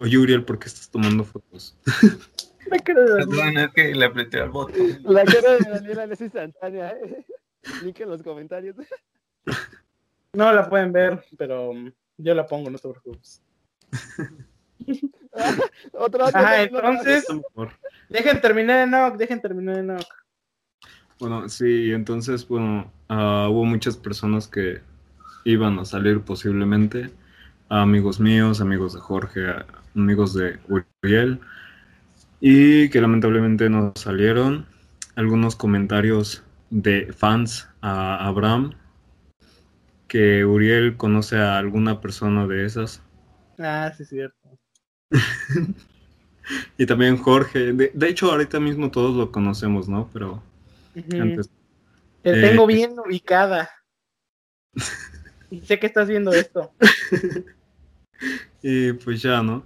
[0.00, 1.76] Oye, Uriel, ¿por qué estás tomando fotos?
[2.70, 4.74] me quedo de- Perdón, es que le apreté al botón.
[5.04, 7.26] La cara de Daniela es instantánea, ¿eh?
[7.82, 8.76] Link en los comentarios.
[10.34, 13.42] No la pueden ver, pero um, yo la pongo, no te preocupes.
[15.92, 17.26] Otro, otro, Ajá, entonces,
[18.08, 20.06] dejen terminar Enoch, dejen terminar Enoch.
[21.18, 24.80] Bueno, sí, entonces, bueno, ah, hubo muchas personas que
[25.44, 27.10] iban a salir posiblemente,
[27.68, 29.66] amigos míos, amigos de Jorge, a-
[29.98, 31.40] amigos de Uriel,
[32.40, 34.66] y que lamentablemente no salieron.
[35.16, 38.74] Algunos comentarios de fans a Abraham,
[40.06, 43.02] que Uriel conoce a alguna persona de esas.
[43.58, 44.58] Ah, sí, es cierto.
[46.76, 50.08] Y también Jorge, de, de hecho ahorita mismo todos lo conocemos, ¿no?
[50.12, 50.42] Pero
[50.94, 51.50] antes
[52.22, 53.70] Te eh, tengo bien ubicada.
[55.50, 56.74] Y sé que estás viendo esto.
[58.62, 59.64] Y pues ya, ¿no?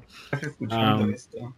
[0.71, 1.07] Ah.
[1.13, 1.55] esto.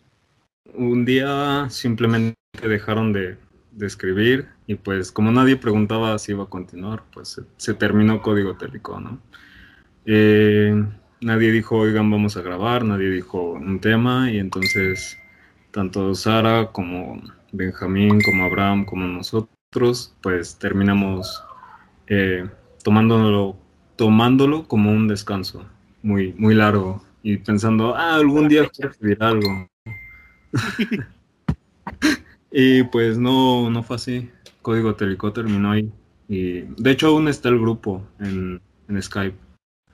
[0.75, 3.37] Un día simplemente dejaron de,
[3.73, 8.23] de escribir y pues como nadie preguntaba si iba a continuar, pues se, se terminó
[8.23, 9.21] Código Télico, ¿no?
[10.07, 10.75] Eh,
[11.21, 15.19] nadie dijo, oigan, vamos a grabar, nadie dijo un tema y entonces
[15.71, 17.21] tanto Sara como
[17.53, 21.43] Benjamín, como Abraham, como nosotros, pues terminamos
[22.07, 22.49] eh,
[22.83, 23.57] tomándolo,
[23.97, 25.65] tomándolo como un descanso
[26.03, 29.67] muy, muy largo y pensando, ah, algún día Jorge dirá algo.
[32.53, 34.31] y pues no, no fue así.
[34.63, 35.91] Código Telicó terminó ahí.
[36.29, 39.37] Y de hecho aún está el grupo en, en Skype.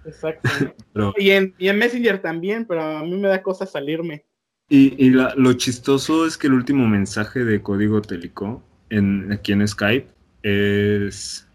[0.05, 0.49] Exacto.
[0.93, 4.25] Pero, Y en, y en Messenger también, pero a mí me da cosa salirme.
[4.69, 9.53] y y la- lo chistoso es que el último mensaje de Código Telicó en, aquí
[9.53, 10.09] en Skype
[10.43, 11.47] es,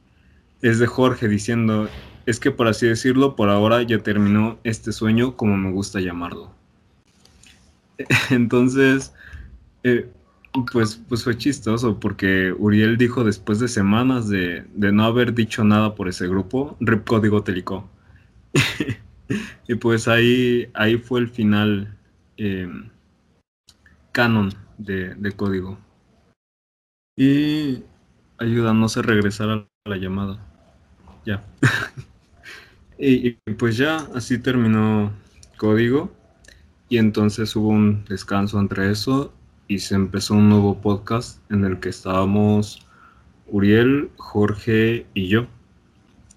[0.62, 1.90] es de Jorge diciendo,
[2.26, 6.52] es que por así decirlo, por ahora ya terminó este sueño como me gusta llamarlo.
[8.30, 9.14] Entonces,
[9.84, 10.10] eh,
[10.72, 15.96] pues, pues fue chistoso porque Uriel dijo después de semanas de, no haber dicho nada
[15.96, 17.90] por ese grupo, Rip Código Telicó.
[19.68, 21.96] y pues ahí, ahí fue el final
[22.38, 22.70] eh,
[24.12, 25.78] canon de, de código.
[27.18, 27.84] Y
[28.38, 30.40] ayudándonos a regresar a la llamada.
[31.26, 31.44] Ya.
[32.98, 35.12] y, y pues ya, así terminó
[35.58, 36.12] código.
[36.88, 39.34] Y entonces hubo un descanso entre eso
[39.68, 42.86] y se empezó un nuevo podcast en el que estábamos
[43.48, 45.48] Uriel, Jorge y yo,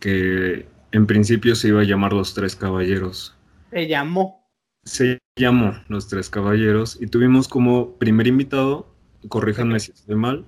[0.01, 3.37] que en principio se iba a llamar Los Tres Caballeros.
[3.71, 4.47] Te llamó.
[4.85, 8.87] Se llamó Los Tres Caballeros y tuvimos como primer invitado,
[9.29, 10.47] corríjanme si estoy mal,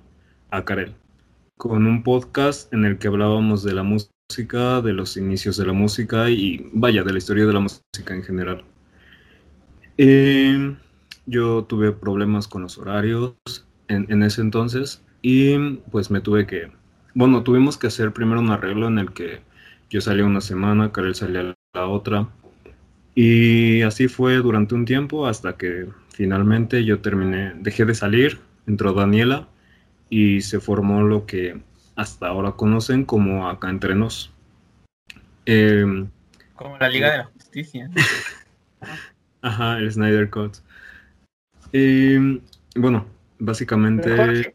[0.49, 0.95] a Karel,
[1.57, 5.73] con un podcast en el que hablábamos de la música, de los inicios de la
[5.73, 8.63] música y vaya, de la historia de la música en general.
[9.97, 10.75] Eh,
[11.25, 13.35] yo tuve problemas con los horarios
[13.87, 15.57] en, en ese entonces y
[15.91, 16.71] pues me tuve que,
[17.13, 19.41] bueno, tuvimos que hacer primero un arreglo en el que
[19.89, 22.29] yo salía una semana, Karel salía la otra
[23.13, 28.93] y así fue durante un tiempo hasta que finalmente yo terminé, dejé de salir, entró
[28.93, 29.47] Daniela
[30.09, 31.59] y se formó lo que
[31.95, 34.31] hasta ahora conocen como Acá Entre Nos.
[35.45, 36.09] Em,
[36.55, 37.89] Como la Liga de la Justicia.
[39.41, 40.57] ajá, el Snyder Cut.
[41.73, 42.41] Em,
[42.75, 43.05] bueno,
[43.39, 44.53] básicamente...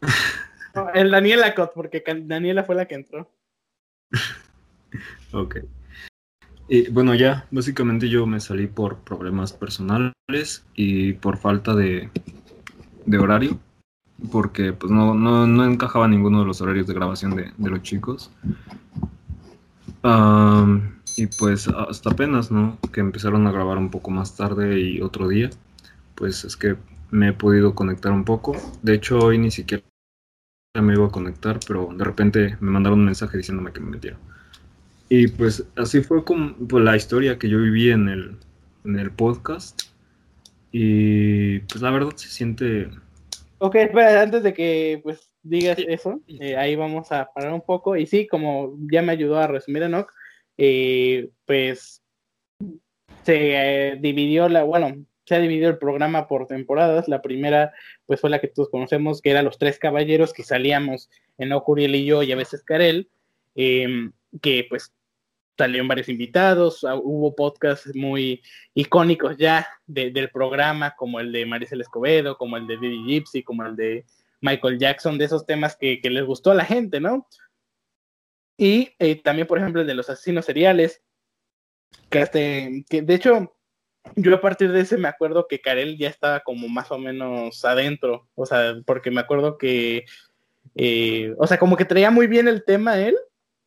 [0.74, 3.30] No, el Daniela Cot, porque Daniela fue la que entró.
[5.32, 5.58] Ok.
[6.68, 12.10] Y bueno, ya, básicamente yo me salí por problemas personales y por falta de,
[13.06, 13.60] de horario,
[14.30, 17.82] porque pues no, no, no encajaba ninguno de los horarios de grabación de, de los
[17.82, 18.30] chicos.
[20.02, 22.78] Am, y pues hasta apenas, ¿no?
[22.92, 25.50] Que empezaron a grabar un poco más tarde y otro día,
[26.14, 26.76] pues es que
[27.10, 28.56] me he podido conectar un poco.
[28.82, 29.82] De hecho, hoy ni siquiera
[30.80, 34.16] me iba a conectar, pero de repente me mandaron un mensaje diciéndome que me metiera.
[35.08, 38.36] Y pues así fue como pues, la historia que yo viví en el,
[38.84, 39.82] en el podcast.
[40.72, 42.90] Y pues la verdad se siente...
[43.62, 47.94] Ok, espera, antes de que pues digas eso, eh, ahí vamos a parar un poco.
[47.94, 50.10] Y sí, como ya me ayudó a resumir Enoch,
[50.56, 52.02] eh, pues
[53.22, 57.06] se eh, dividió la, bueno, se ha dividido el programa por temporadas.
[57.06, 57.74] La primera,
[58.06, 61.96] pues fue la que todos conocemos, que era Los Tres Caballeros, que salíamos Enoch, Uriel
[61.96, 63.10] y yo, y a veces Karel,
[63.56, 64.94] eh, que pues
[65.56, 68.42] salieron varios invitados, ah, hubo podcasts muy
[68.74, 73.42] icónicos ya de- del programa, como el de Maricel Escobedo, como el de Didi Gypsy,
[73.42, 74.04] como el de
[74.40, 77.26] Michael Jackson, de esos temas que, que les gustó a la gente, ¿no?
[78.56, 81.02] Y eh, también, por ejemplo, el de los asesinos seriales,
[82.08, 83.54] que, este, que de hecho,
[84.16, 87.64] yo a partir de ese me acuerdo que Karel ya estaba como más o menos
[87.64, 90.04] adentro, o sea, porque me acuerdo que,
[90.74, 93.16] eh, o sea, como que traía muy bien el tema él,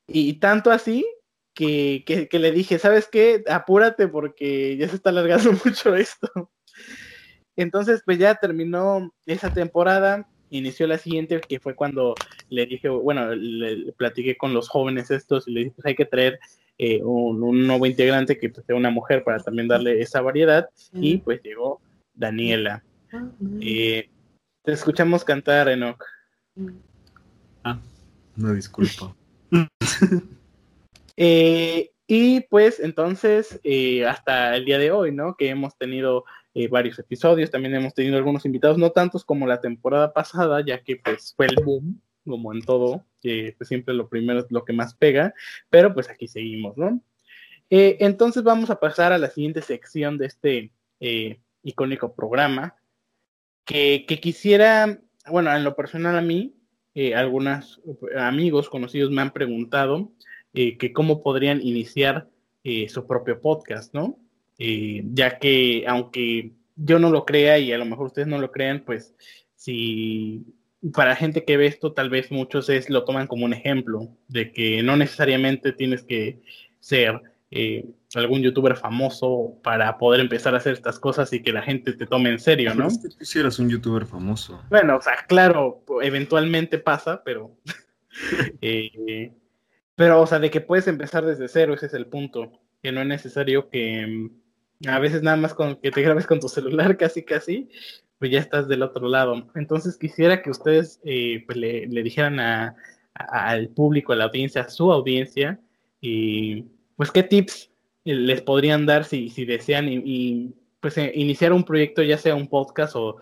[0.07, 1.05] y tanto así
[1.53, 3.43] que, que, que le dije, ¿sabes qué?
[3.49, 6.51] Apúrate porque ya se está alargando mucho esto.
[7.55, 12.15] Entonces, pues ya terminó esa temporada, inició la siguiente, que fue cuando
[12.49, 15.95] le dije, bueno, le, le platiqué con los jóvenes estos y le dije, pues hay
[15.95, 16.39] que traer
[16.79, 20.69] eh, un, un nuevo integrante que pues, sea una mujer para también darle esa variedad.
[20.93, 21.81] Y pues llegó
[22.13, 22.83] Daniela.
[23.61, 24.09] Eh,
[24.63, 26.03] te escuchamos cantar, Enoch.
[27.63, 27.79] Ah,
[28.37, 29.15] una disculpa.
[31.17, 35.35] Eh, y pues entonces, eh, hasta el día de hoy, ¿no?
[35.35, 39.61] Que hemos tenido eh, varios episodios, también hemos tenido algunos invitados, no tantos como la
[39.61, 44.09] temporada pasada, ya que pues fue el boom, como en todo, que pues, siempre lo
[44.09, 45.33] primero es lo que más pega,
[45.69, 47.01] pero pues aquí seguimos, ¿no?
[47.69, 50.71] Entonces vamos a pasar a la siguiente sección de este
[51.63, 52.75] icónico programa,
[53.65, 56.53] que, que quisiera, bueno, en lo personal a mí,
[56.95, 57.81] eh, algunos
[58.15, 60.11] amigos conocidos me han preguntado
[60.53, 62.27] eh, que cómo podrían iniciar
[62.63, 64.17] eh, su propio podcast, ¿no?
[64.57, 68.51] Eh, ya que aunque yo no lo crea y a lo mejor ustedes no lo
[68.51, 69.13] crean, pues
[69.55, 70.45] si
[70.93, 74.51] para gente que ve esto, tal vez muchos es, lo toman como un ejemplo de
[74.51, 76.41] que no necesariamente tienes que
[76.79, 77.85] ser eh,
[78.15, 82.05] algún youtuber famoso para poder empezar a hacer estas cosas y que la gente te
[82.05, 82.87] tome en serio, ¿no?
[82.87, 84.61] Que quisieras un youtuber famoso.
[84.69, 87.55] Bueno, o sea, claro, eventualmente pasa, pero.
[88.61, 89.31] eh,
[89.95, 92.51] pero, o sea, de que puedes empezar desde cero, ese es el punto.
[92.81, 94.05] Que no es necesario que.
[94.07, 97.69] mm, A veces nada más con que te grabes con tu celular, casi, casi,
[98.19, 99.47] pues ya estás del otro lado.
[99.55, 102.75] Entonces quisiera que ustedes eh, pues le, le dijeran a-
[103.15, 105.59] al público, a la audiencia, a su audiencia,
[106.01, 106.65] y
[106.95, 107.69] pues qué tips
[108.05, 112.17] eh, les podrían dar si, si desean y, y, pues eh, iniciar un proyecto, ya
[112.17, 113.17] sea un podcast o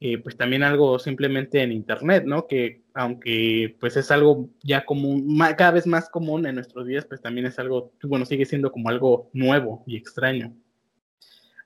[0.00, 2.46] eh, pues también algo simplemente en internet, ¿no?
[2.46, 7.20] Que aunque pues es algo ya común, cada vez más común en nuestros días, pues
[7.20, 10.54] también es algo, bueno, sigue siendo como algo nuevo y extraño.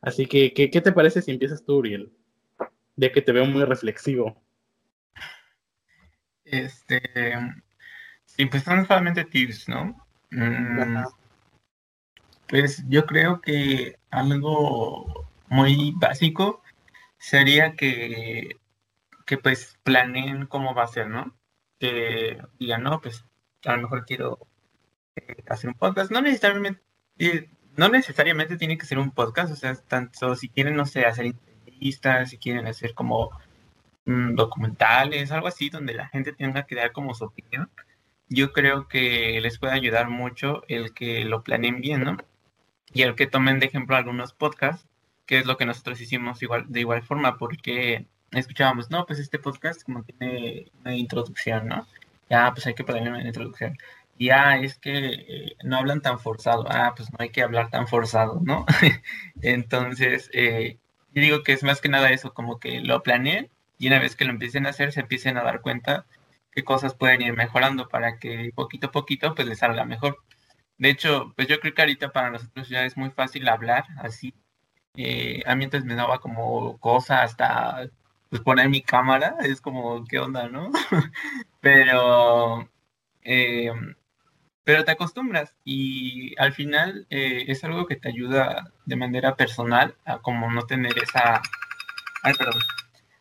[0.01, 2.13] Así que, ¿qué, qué te parece si empiezas tú, Uriel?
[2.97, 4.41] Ya que te veo muy reflexivo.
[6.45, 7.03] Este,
[8.25, 9.97] sí, pues son solamente tips, ¿no?
[10.31, 11.05] Mm.
[12.49, 16.63] Pues yo creo que algo muy básico
[17.19, 18.57] sería que,
[19.27, 21.37] que pues planeen cómo va a ser, ¿no?
[21.79, 23.25] Que digan, no, pues
[23.65, 24.39] a lo mejor quiero
[25.17, 26.11] eh, hacer un podcast.
[26.11, 26.83] No necesariamente,
[27.19, 31.07] eh, no necesariamente tiene que ser un podcast, o sea, tanto si quieren, no sé,
[31.07, 33.31] hacer entrevistas, si quieren hacer como
[34.07, 37.71] mm, documentales, algo así, donde la gente tenga que dar como su opinión.
[38.29, 42.17] Yo creo que les puede ayudar mucho el que lo planeen bien, ¿no?
[42.93, 44.88] Y el que tomen de ejemplo algunos podcasts,
[45.29, 49.39] que es lo que nosotros hicimos igual, de igual forma, porque escuchábamos, no, pues este
[49.39, 51.87] podcast como tiene una introducción, ¿no?
[52.31, 53.77] Ya, pues hay que ponerle una introducción.
[54.19, 56.67] Ya, es que eh, no hablan tan forzado.
[56.71, 58.67] Ah, pues no hay que hablar tan forzado, ¿no?
[59.43, 60.79] Entonces, eh,
[61.15, 64.17] yo digo que es más que nada eso, como que lo planeen y una vez
[64.17, 66.07] que lo empiecen a hacer, se empiecen a dar cuenta
[66.53, 70.19] qué cosas pueden ir mejorando para que poquito a poquito pues les salga mejor.
[70.79, 74.35] De hecho, pues yo creo que ahorita para nosotros ya es muy fácil hablar así.
[75.01, 77.89] Eh, a mí antes me daba como cosa hasta
[78.31, 80.73] pues, poner mi cámara, es como, ¿qué onda, no?
[81.61, 82.69] pero,
[83.23, 83.71] eh,
[84.65, 89.95] pero te acostumbras y al final eh, es algo que te ayuda de manera personal
[90.05, 91.43] a como no tener esa,
[92.25, 92.61] ay, perdón,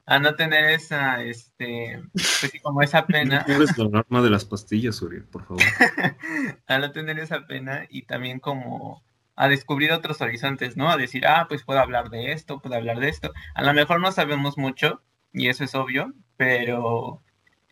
[0.07, 3.45] a no tener esa, este, pues como esa pena.
[3.47, 5.61] No eres la norma de las pastillas, Uriel, por favor.
[6.67, 9.03] a no tener esa pena y también como
[9.37, 10.89] a descubrir otros horizontes, ¿no?
[10.89, 13.31] A decir, ah, pues puedo hablar de esto, puedo hablar de esto.
[13.53, 17.21] A lo mejor no sabemos mucho, y eso es obvio, pero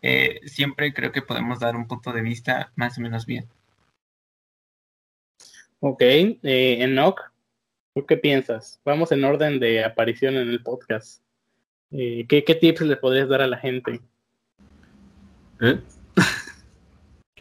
[0.00, 3.48] eh, siempre creo que podemos dar un punto de vista más o menos bien.
[5.80, 6.36] Ok, eh,
[6.82, 7.20] Enoch,
[7.94, 8.80] ¿tú qué piensas?
[8.84, 11.20] Vamos en orden de aparición en el podcast.
[11.90, 14.00] Eh, ¿qué, tips le podrías dar a la gente?
[15.60, 15.80] ¿Eh?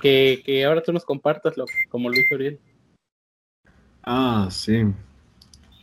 [0.01, 2.59] que, ahora tú nos compartas lo, como Luis Uriel.
[4.05, 4.93] Ah, sí.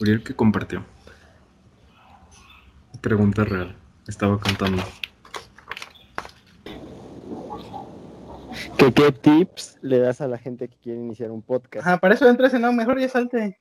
[0.01, 0.85] Uriel que compartió.
[3.01, 3.75] Pregunta real.
[4.07, 4.83] Estaba contando.
[8.79, 11.87] ¿Qué, ¿Qué tips le das a la gente que quiere iniciar un podcast?
[11.87, 13.59] Ah, para eso entras en no, mejor ya salte.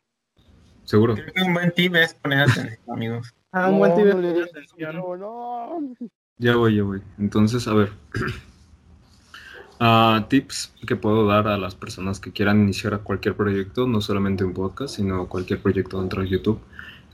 [0.84, 1.16] Seguro.
[1.44, 3.34] un buen tip es poner atención, amigos.
[3.52, 4.96] Ah, un buen tip es poner atención.
[4.96, 5.96] No, no.
[6.38, 7.02] Ya voy, ya voy.
[7.18, 7.92] Entonces, a ver.
[9.82, 14.44] Uh, tips que puedo dar a las personas que quieran iniciar cualquier proyecto, no solamente
[14.44, 16.60] un podcast, sino cualquier proyecto dentro de YouTube,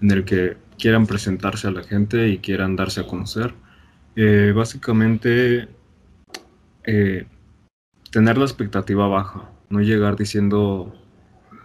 [0.02, 3.54] en el que quieran presentarse a la gente y quieran darse a conocer.
[4.18, 5.70] Eh, básicamente,
[6.84, 7.26] eh,
[8.12, 10.94] tener la expectativa baja, no llegar diciendo,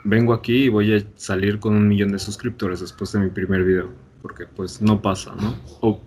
[0.04, 3.64] vengo aquí y voy a salir con un millón de suscriptores después de mi primer
[3.64, 3.90] video,
[4.22, 5.56] porque pues no pasa, ¿no?
[5.80, 6.00] O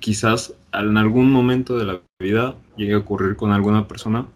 [0.00, 4.26] quizás en algún momento de la vida llegue a ocurrir con alguna persona,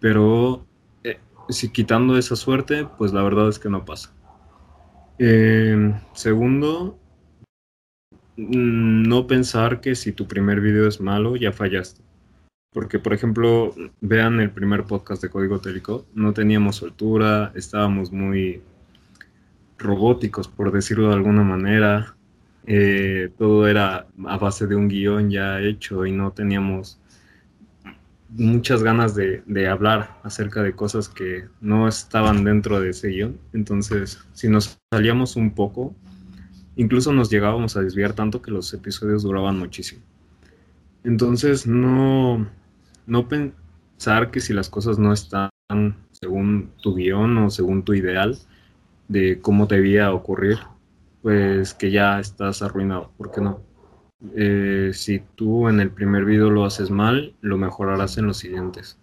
[0.00, 0.66] pero
[1.04, 1.18] eh,
[1.48, 4.12] si quitando esa suerte, pues la verdad es que no pasa.
[5.18, 6.98] Eh, segundo,
[8.36, 12.02] mm, no pensar que si tu primer video es malo, ya fallaste.
[12.72, 18.62] Porque, por ejemplo, vean el primer podcast de Código Télico, no teníamos soltura, estábamos muy
[19.78, 22.14] robóticos, por decirlo de alguna manera.
[22.66, 27.00] Eh, todo era a base de un guion ya hecho y no teníamos
[28.28, 33.38] muchas ganas de, hablar acerca de cosas que no estaban dentro de ese guion.
[33.52, 35.94] Entonces, si nos salíamos un poco,
[36.76, 40.02] incluso nos llegábamos a desviar tanto que los episodios duraban muchísimo.
[41.04, 42.46] Entonces, no,
[43.06, 45.50] no pensar que si las cosas no están
[46.12, 48.38] según tu guion o según tu ideal
[49.08, 50.58] de cómo debía ocurrir,
[51.22, 53.67] pues que ya estás arruinado, ¿por qué no?
[54.34, 58.98] Eh, si tú en el primer video lo haces mal, lo mejorarás en los siguientes.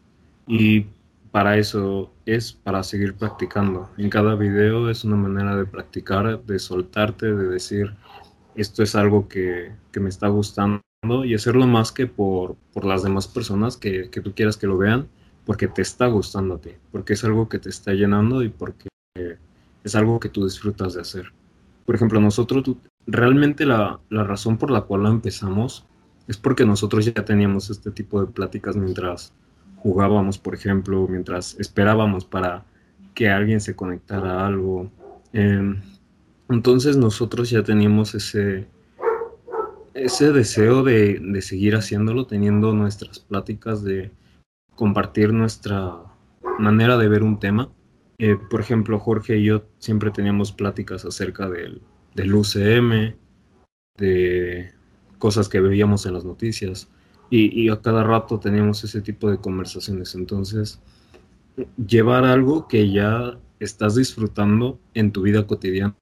[0.48, 0.88] Y
[1.32, 3.90] para eso es para seguir practicando.
[3.98, 7.94] En cada video es una manera de practicar, de soltarte, de decir,
[8.56, 10.82] esto es algo que, me está gustando
[11.24, 14.78] y hacerlo más que por, por las demás personas que, que, tú quieras que lo
[14.78, 15.08] vean,
[15.46, 18.90] porque te está gustando a ti, porque es algo que te está llenando y porque
[19.84, 21.32] es algo que tú disfrutas de hacer.
[21.86, 22.64] Por ejemplo, nosotros
[23.08, 25.86] realmente la, razón por la cual lo empezamos
[26.28, 29.34] es porque nosotros ya teníamos este tipo de pláticas mientras
[29.78, 32.66] jugábamos, por ejemplo, mientras esperábamos para
[33.14, 34.90] que alguien se conectara a algo.
[35.34, 35.82] Em,
[36.50, 38.68] entonces nosotros ya teníamos ese,
[39.94, 44.12] ese deseo de, de, seguir haciéndolo, teniendo nuestras pláticas, de
[44.76, 45.96] compartir nuestra
[46.58, 47.70] manera de ver un tema.
[48.18, 51.82] Eh, por ejemplo, Jorge y yo siempre teníamos pláticas acerca del,
[52.16, 53.16] del UCM,
[53.98, 54.72] de
[55.20, 56.90] cosas que veíamos en las noticias,
[57.30, 60.16] y, a cada rato teníamos ese tipo de conversaciones.
[60.16, 60.80] Entonces,
[61.76, 65.96] llevar algo que ya estás disfrutando en tu vida cotidiana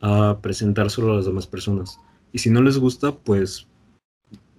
[0.00, 1.98] a presentárselo a las demás personas.
[2.32, 3.66] Y si no les gusta, pues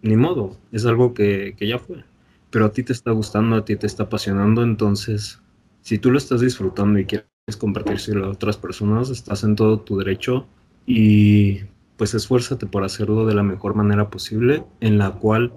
[0.02, 2.04] ni modo, es algo que, que ya fue.
[2.50, 5.40] Pero a ti te está gustando, a ti te está apasionando, entonces,
[5.82, 7.28] si tú lo estás disfrutando y quieres
[7.58, 10.48] compartírselo a otras personas, estás en todo tu derecho
[10.86, 11.62] y
[11.98, 15.54] pues esfuérzate por hacerlo de la mejor manera posible, en la cual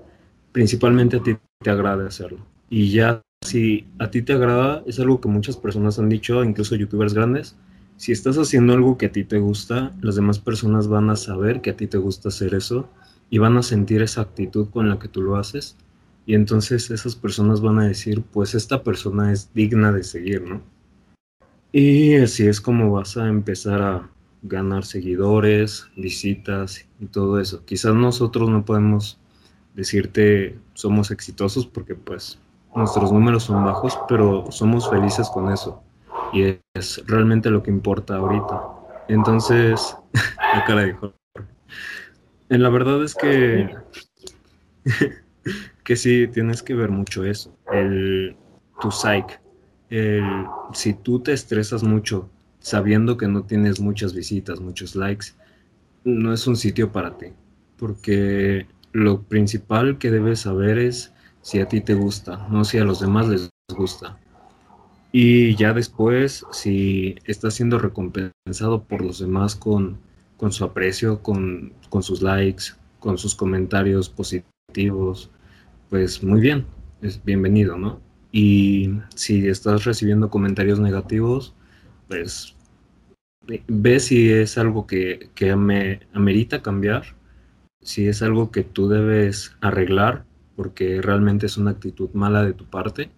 [0.52, 2.44] principalmente a ti te agrade hacerlo.
[2.68, 6.76] Y ya si a ti te agrada, es algo que muchas personas han dicho, incluso
[6.76, 7.56] youtubers grandes,
[7.96, 11.60] si estás haciendo algo que a ti te gusta, las demás personas van a saber
[11.60, 12.88] que a ti te gusta hacer eso
[13.30, 15.76] y van a sentir esa actitud con la que tú lo haces.
[16.26, 20.62] Y entonces esas personas van a decir, pues esta persona es digna de seguir, ¿no?
[21.70, 24.10] Y así es como vas a empezar a,
[24.44, 27.64] ganar seguidores, visitas y todo eso.
[27.64, 29.18] Quizás nosotros no podemos
[29.74, 32.38] decirte somos exitosos porque pues
[32.76, 35.82] nuestros números son bajos, pero somos felices con eso.
[36.32, 38.62] y es realmente lo que importa ahorita.
[39.08, 39.96] Entonces,
[40.54, 41.16] la cara de Jorge.
[42.48, 43.74] La verdad es que,
[45.84, 48.36] que sí, tienes que ver mucho eso, el,
[48.80, 49.40] tu psyche.
[49.90, 52.28] El, si tú te estresas mucho
[52.64, 55.26] sabiendo que no tienes muchas visitas, muchos likes,
[56.02, 57.26] no es un sitio para ti,
[57.76, 61.12] porque lo principal que debes saber es
[61.42, 64.18] si a ti te gusta, no si a los demás les gusta.
[65.12, 69.98] Y ya después, si estás siendo recompensado por los demás con,
[70.38, 72.64] con su aprecio, con, con sus likes,
[72.98, 75.30] con sus comentarios positivos,
[75.90, 76.64] pues muy bien,
[77.02, 78.00] es bienvenido, ¿no?
[78.32, 81.54] Y si estás recibiendo comentarios negativos,
[82.08, 82.53] pues
[83.66, 87.04] ve si es algo que, que me amerita cambiar,
[87.80, 90.24] si es algo que tú debes arreglar,
[90.56, 93.10] porque realmente es una actitud mala de tu parte,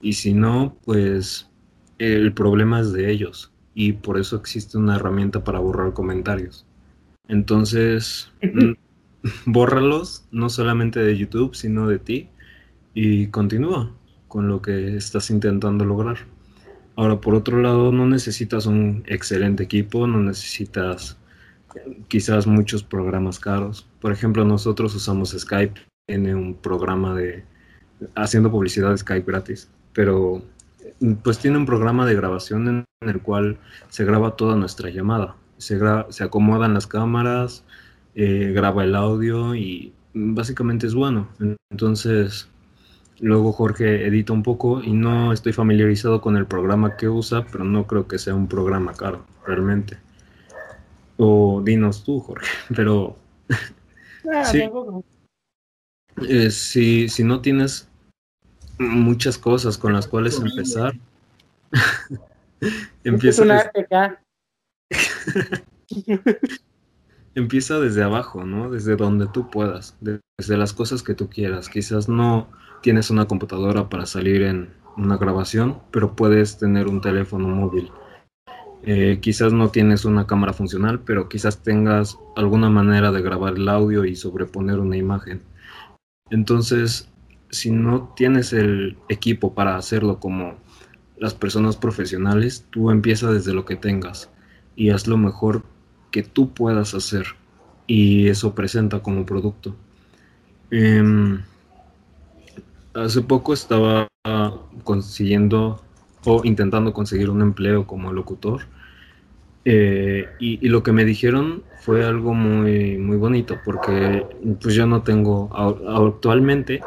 [0.00, 1.50] y si no, pues
[1.98, 6.66] el problema es de ellos, y por eso existe una herramienta para borrar comentarios.
[7.28, 8.32] Entonces,
[9.46, 12.28] bórralos, no solamente de YouTube, sino de ti,
[12.94, 13.92] y continúa
[14.28, 16.18] con lo que estás intentando lograr.
[16.96, 21.18] Ahora, por otro lado, no necesitas un excelente equipo, no necesitas
[22.08, 23.88] quizás muchos programas caros.
[24.00, 27.44] Por ejemplo, nosotros usamos Skype, tiene un programa de
[28.14, 30.42] haciendo publicidad de Skype gratis, pero
[31.22, 35.36] pues tiene un programa de grabación en, el cual se graba toda nuestra llamada.
[35.58, 35.78] Se,
[36.10, 37.64] se acomodan las cámaras,
[38.14, 41.28] eh, graba el audio y básicamente es bueno.
[41.70, 42.48] Entonces,
[43.20, 47.64] Luego Jorge edita un poco y no estoy familiarizado con el programa que usa, pero
[47.64, 49.98] no creo que sea un programa caro, realmente.
[51.16, 53.16] O dinos tú, Jorge, pero...
[54.32, 54.62] Ah, sí.
[56.28, 57.88] Eh, si, si no tienes
[58.78, 60.94] muchas cosas con las cuales empezar,
[63.04, 63.70] empieza...
[67.34, 68.70] empieza desde abajo, ¿no?
[68.70, 71.68] Desde donde tú puedas, desde las cosas que tú quieras.
[71.68, 72.48] Quizás no
[72.82, 77.90] tienes una computadora para salir en una grabación, pero puedes tener un teléfono móvil.
[78.82, 83.68] Eh, quizás no tienes una cámara funcional, pero quizás tengas alguna manera de grabar el
[83.68, 85.42] audio y sobreponer una imagen.
[86.30, 87.08] Entonces,
[87.50, 90.56] si no tienes el equipo para hacerlo como
[91.16, 94.30] las personas profesionales, tú empieza desde lo que tengas
[94.76, 95.63] y haz lo mejor
[96.14, 97.26] que tú puedas hacer
[97.88, 99.74] y eso presenta como producto.
[100.70, 101.40] Em,
[102.94, 104.06] hace poco estaba
[104.84, 105.82] consiguiendo
[106.24, 108.60] o intentando conseguir un empleo como locutor.
[109.64, 114.24] Eh, y, lo que me dijeron fue algo muy, muy bonito, porque
[114.62, 116.80] pues yo no tengo, actualmente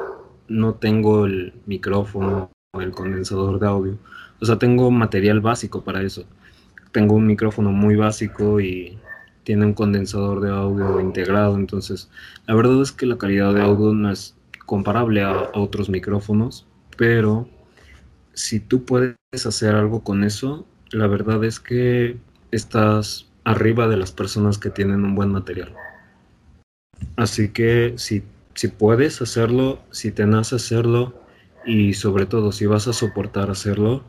[0.48, 3.98] no tengo el micrófono o el condensador de audio.
[4.40, 6.24] O sea, tengo material básico para eso.
[6.94, 8.98] Tengo un micrófono muy básico y
[9.48, 12.10] tiene un condensador de audio integrado, entonces
[12.48, 14.36] la verdad es que la calidad de audio no es
[14.66, 16.68] comparable a, otros micrófonos,
[16.98, 17.48] pero
[18.34, 22.18] si tú puedes hacer algo con eso, la verdad es que
[22.52, 25.74] estás arriba de las personas que tienen un buen material.
[27.16, 28.24] Así que si,
[28.54, 31.24] si puedes hacerlo, si te nace hacerlo
[31.66, 34.04] y sobre todo si vas a soportar hacerlo,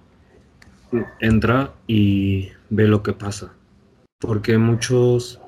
[1.20, 3.52] entra y ve lo que pasa.
[4.18, 5.40] Porque muchos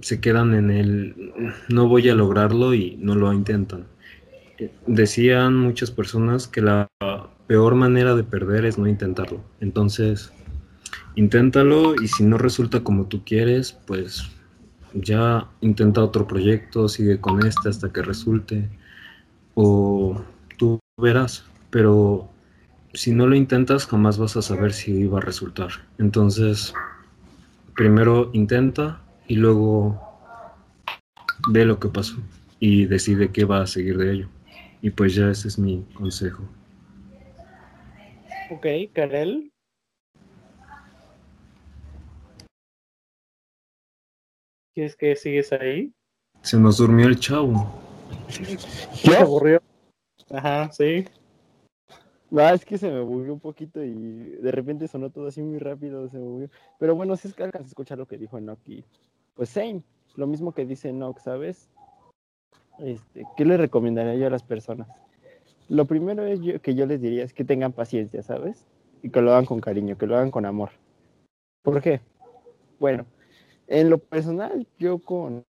[0.00, 3.86] se quedan en el no voy a lograrlo y no lo intentan
[4.86, 6.88] decían muchas personas que la
[7.46, 9.42] peor manera de perder es no intentarlo.
[9.60, 10.32] Entonces,
[11.14, 14.30] inténtalo y si no resulta como tú quieres, pues
[14.94, 18.68] ya intenta otro proyecto, sigue con este hasta que resulte
[19.54, 20.22] o
[20.58, 22.30] tú verás, pero
[22.94, 25.70] si no lo intentas jamás vas a saber si va a resultar.
[25.98, 26.72] Entonces,
[27.76, 30.00] primero intenta y luego
[31.50, 32.16] ve lo que pasó
[32.58, 34.28] y decide qué va a seguir de ello.
[34.82, 36.42] Y pues ya ese es mi consejo.
[38.50, 39.52] Ok, Karel.
[44.74, 45.92] ¿Quieres que sigues ahí?
[46.42, 47.80] Se nos durmió el chavo.
[49.02, 49.16] ¿Qué?
[49.16, 49.62] aburrió.
[50.30, 51.06] Ajá, sí.
[52.30, 55.58] No, es que se me movió un poquito y de repente sonó todo así muy
[55.58, 56.48] rápido, se movió.
[56.78, 58.84] Pero bueno, si es que alcanzas a escuchar lo que dijo Enoch y
[59.34, 59.82] pues same,
[60.16, 61.68] lo mismo que dice Enoch, ¿sabes?
[62.78, 64.88] Este, ¿qué le recomendaría yo a las personas?
[65.68, 68.66] Lo primero es que yo les diría es que tengan paciencia, ¿sabes?
[69.02, 70.70] Y que lo hagan con cariño, que lo hagan con amor.
[71.62, 72.00] ¿Por qué?
[72.78, 73.06] Bueno,
[73.66, 75.44] en lo personal, yo con,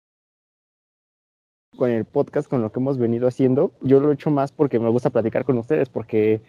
[1.78, 4.80] con el podcast, con lo que hemos venido haciendo, yo lo he hecho más porque
[4.80, 6.42] me gusta platicar con ustedes, porque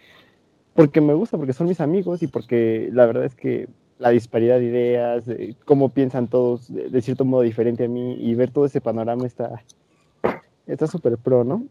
[0.73, 3.67] porque me gusta, porque son mis amigos y porque la verdad es que
[3.97, 5.25] la disparidad de ideas,
[5.65, 10.87] cómo piensan todos de, cierto modo diferente a mí y ver todo ese panorama está
[10.87, 11.65] súper pro, ¿no?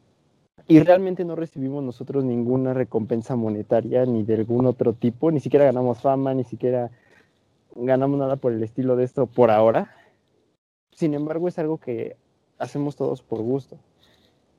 [0.66, 5.64] Y realmente no recibimos nosotros ninguna recompensa monetaria ni de algún otro tipo, ni siquiera
[5.64, 6.90] ganamos fama, ni siquiera
[7.74, 9.94] ganamos nada por el estilo de esto por ahora.
[10.92, 12.16] Sin embargo, es algo que
[12.58, 13.78] hacemos todos por gusto.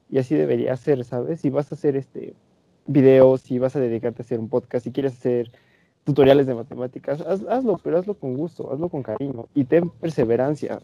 [0.09, 1.41] Y así debería ser, ¿sabes?
[1.41, 2.33] Si vas a hacer este
[2.87, 5.51] videos, si vas a dedicarte a hacer un podcast, si quieres hacer
[6.03, 10.81] tutoriales de matemáticas, hazlo, pero hazlo con gusto, hazlo con cariño y ten perseverancia.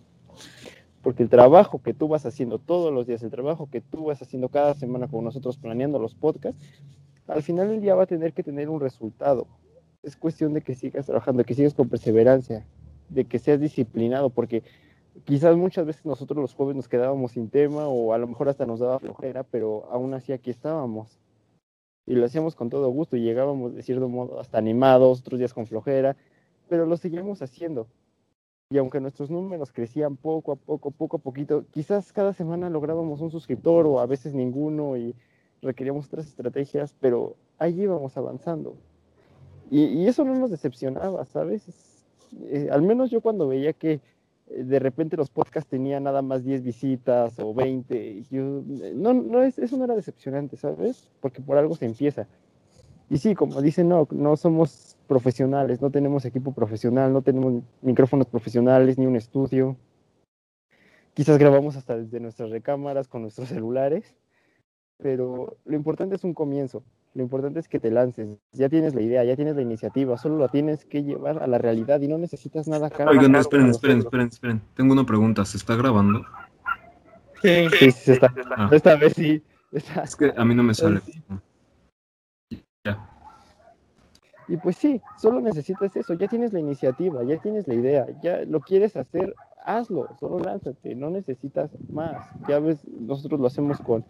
[1.02, 4.22] Porque el trabajo que tú vas haciendo todos los días, el trabajo que tú vas
[4.22, 6.64] haciendo cada semana con nosotros planeando los podcasts,
[7.28, 9.48] al final del día va a tener que tener un resultado.
[10.04, 12.66] Es cuestión de que sigas trabajando, que sigas con perseverancia,
[13.10, 14.64] de que seas disciplinado, porque
[15.24, 18.66] quizás muchas veces nosotros los jóvenes nos quedábamos sin tema o a lo mejor hasta
[18.66, 21.20] nos daba flojera, pero aún así aquí estábamos
[22.06, 25.54] y lo hacíamos con todo gusto y llegábamos de cierto modo hasta animados, otros días
[25.54, 26.16] con flojera,
[26.68, 27.88] pero lo seguíamos haciendo.
[28.70, 33.22] Y aunque nuestros números crecían poco a poco, poco a poquito, quizás cada semana lográbamos
[33.22, 35.16] un suscriptor o a veces ninguno y
[35.62, 38.76] requeríamos otras estrategias, pero ahí íbamos avanzando.
[39.72, 42.06] Y, eso no nos decepcionaba, ¿sabes?
[42.44, 44.00] Eh, al menos yo cuando veía que
[44.48, 48.24] de repente los podcasts tenían nada más 10 visitas o 20.
[48.30, 51.10] Yo, eh, no, no es, eso no era decepcionante, ¿sabes?
[51.20, 52.28] Porque por algo se empieza.
[53.10, 58.28] Y sí, como dicen, no, no somos profesionales, no tenemos equipo profesional, no tenemos micrófonos
[58.28, 59.78] profesionales ni un estudio.
[61.14, 64.16] Quizás grabamos hasta desde nuestras recámaras con nuestros celulares,
[64.98, 66.84] pero lo importante es un comienzo.
[67.16, 68.28] Lo importante es que te lances.
[68.52, 71.58] Ya tienes la idea, ya tienes la iniciativa, solo la tienes que llevar a la
[71.58, 73.12] realidad y no necesitas nada caro.
[73.12, 74.62] Oigan, no, esperen, esperen, esperen, esperen.
[74.74, 75.46] Tengo una pregunta.
[75.46, 76.26] ¿Se está grabando?
[77.42, 78.34] Sí, sí, sí, se está.
[78.58, 78.70] Ah.
[78.70, 79.42] Esta vez sí.
[79.72, 81.00] Es que a mí no me sale.
[82.84, 83.10] Ya.
[84.50, 86.16] Y pues sí, solo necesitas eso.
[86.16, 89.34] Ya tienes la iniciativa, ya tienes la idea, ya lo quieres hacer,
[89.66, 92.28] hazlo, solo lánzate, no necesitas más.
[92.50, 94.06] Ya ves, nosotros lo hacemos con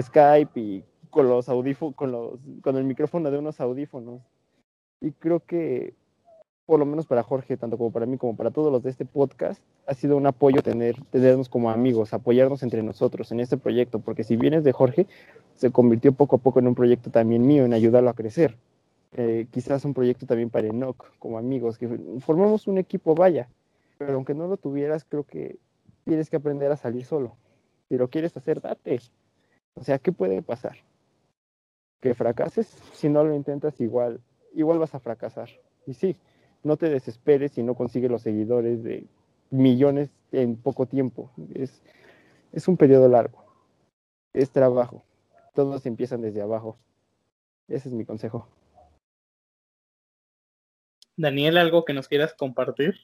[0.00, 0.84] Skype y
[1.16, 4.20] con los audífonos, con los, con el micrófono de unos audífonos.
[5.00, 5.94] Y creo que,
[6.66, 9.06] por lo menos para Jorge, tanto como para mí, como para todos los de este
[9.06, 13.98] podcast, ha sido un apoyo tener, tenernos como amigos, apoyarnos entre nosotros en este proyecto,
[13.98, 15.06] porque si vienes de Jorge,
[15.54, 18.58] se convirtió poco a poco en un proyecto también mío, en ayudarlo a crecer.
[19.12, 21.88] Eh, quizás un proyecto también para Enoch, como amigos, que
[22.20, 23.48] formamos un equipo, vaya,
[23.96, 25.56] pero aunque no lo tuvieras, creo que
[26.04, 27.38] tienes que aprender a salir solo.
[27.88, 29.00] Si lo quieres hacer, date.
[29.76, 30.76] O sea, ¿qué puede pasar?
[32.00, 34.20] Que fracases, si no lo intentas igual,
[34.54, 35.48] igual vas a fracasar.
[35.86, 36.16] Y sí,
[36.62, 39.06] no te desesperes si no consigues los seguidores de
[39.50, 41.30] millones en poco tiempo.
[41.54, 41.82] Es,
[42.52, 43.44] es un periodo largo.
[44.32, 45.04] Es trabajo.
[45.54, 46.76] Todos empiezan desde abajo.
[47.68, 48.48] Ese es mi consejo.
[51.16, 52.94] Daniel, ¿algo que nos quieras compartir?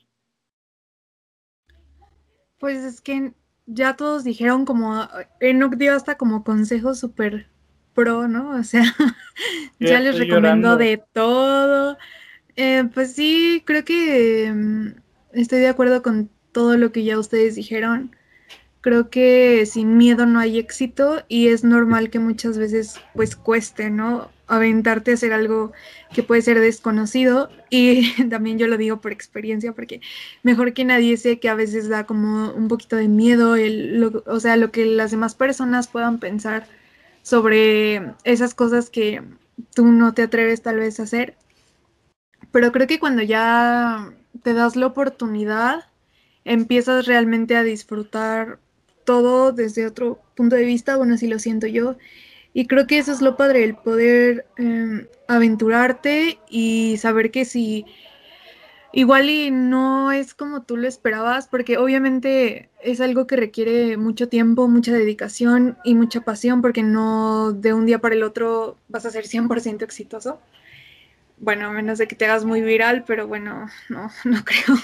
[2.59, 3.32] Pues es que
[3.66, 5.09] ya todos dijeron como,
[5.40, 7.52] Enoch dio hasta como consejos súper
[7.95, 8.51] pro, ¿no?
[8.51, 8.84] O sea,
[9.80, 11.99] ya les recomiendo de todo.
[12.57, 14.88] Eh, pues sí, creo que mm,
[15.32, 18.14] estoy de acuerdo con todo lo que ya ustedes dijeron.
[18.80, 23.90] Creo que sin miedo no hay éxito y es normal que muchas veces pues cueste,
[23.90, 24.30] ¿no?
[24.49, 25.72] Aventarte a hacer algo
[26.12, 30.01] que puede ser desconocido y también yo lo digo por experiencia porque
[30.43, 34.40] mejor que nadie sé que a veces da como un poquito de miedo, el, o
[34.40, 36.66] sea, lo que las demás personas puedan pensar
[37.23, 39.23] sobre esas cosas que
[39.75, 41.37] tú no te atreves tal vez a hacer.
[42.51, 44.12] Pero creo que cuando ya
[44.43, 45.85] te das la oportunidad,
[46.45, 48.59] empiezas realmente a disfrutar
[49.05, 51.97] todo desde otro punto de vista, bueno, así lo siento yo.
[52.55, 57.87] Y creo que eso es lo padre, el poder em, aventurarte y saber que si
[58.93, 64.28] igual y no es como tú lo esperabas, porque obviamente es algo que requiere mucho
[64.28, 69.07] tiempo, mucha dedicación y mucha pasión, porque no de un día para el otro vas
[69.07, 70.40] a ser 100% exitoso.
[71.38, 74.76] Bueno, a menos de que te hagas muy viral, pero bueno, no, no creo.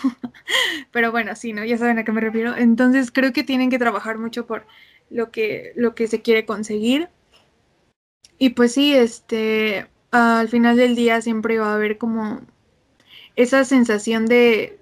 [0.90, 1.64] pero bueno, sí, ¿no?
[1.64, 2.56] Ya saben a qué me refiero.
[2.56, 4.66] Entonces creo que tienen que trabajar mucho por
[5.10, 7.08] lo que, lo que se quiere conseguir.
[8.38, 12.40] Y pues sí, este, al final del día siempre va a haber como
[13.38, 14.80] esa sensación de,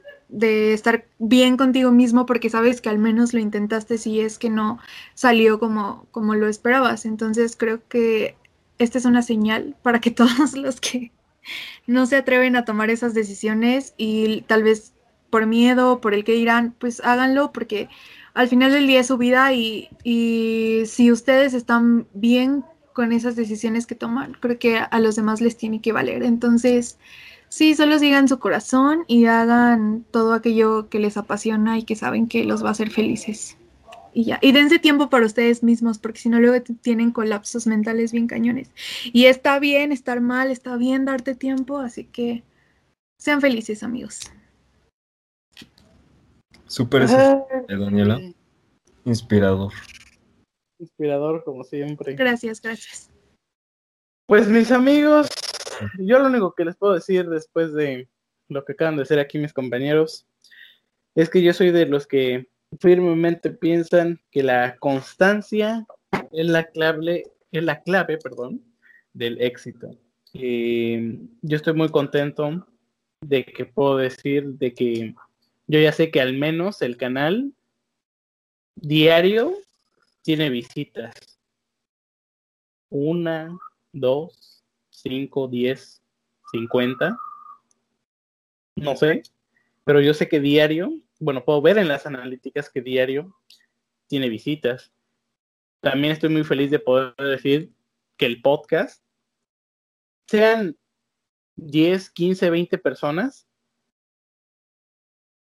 [0.73, 4.81] estar bien contigo mismo porque sabes que al menos lo intentaste si es que no
[5.15, 7.05] salió como, como lo esperabas.
[7.05, 8.35] Entonces creo que
[8.79, 11.13] esta es una señal para que todos los que
[11.87, 14.95] no se atreven a tomar esas decisiones y tal vez
[15.29, 17.91] por miedo, por el que dirán, pues háganlo porque
[18.33, 23.37] al final del día es su vida y, y si ustedes están bien con esas
[23.37, 24.33] decisiones que toman.
[24.41, 26.23] Creo que a los demás les tiene que valer.
[26.23, 26.97] Entonces,
[27.49, 32.29] sí, solo sigan su corazón y hagan todo aquello que les apasiona y que saben
[32.29, 33.57] que los va a hacer felices.
[34.13, 38.13] Y ya, y dense tiempo para ustedes mismos, porque si no luego tienen colapsos mentales
[38.13, 38.71] bien cañones.
[39.13, 42.43] Y está bien estar mal, está bien darte tiempo, así que
[43.19, 44.21] sean felices, amigos.
[46.67, 48.19] Súper eso, Daniela.
[49.05, 49.73] Inspirador.
[50.79, 52.15] Inspirador, como siempre.
[52.15, 53.11] Gracias, gracias.
[54.27, 55.29] Pues mis amigos,
[55.99, 58.09] yo lo único que les puedo decir después de
[58.49, 60.27] lo que acaban de hacer aquí mis compañeros
[61.15, 62.49] es que yo soy de los que
[62.81, 65.87] firmemente piensan que la constancia
[66.33, 68.63] es la clave, es la clave, perdón,
[69.13, 69.97] del éxito.
[70.35, 72.67] Eh, yo estoy muy contento
[73.23, 75.15] de que puedo decir de que
[75.67, 77.53] yo ya sé que al menos el canal
[78.75, 79.55] diario
[80.23, 81.15] tiene visitas.
[82.91, 83.57] Una,
[83.93, 84.56] dos,
[84.97, 86.03] cinco, diez,
[86.51, 87.17] cincuenta.
[88.77, 89.23] No sé.
[89.85, 93.37] Pero yo sé que diario, bueno, puedo ver en las analíticas que diario
[94.09, 94.93] tiene visitas.
[95.81, 97.73] También estoy muy feliz de poder decir
[98.17, 99.03] que el podcast
[100.27, 100.77] sean
[101.57, 103.47] 10, 15, 20 personas,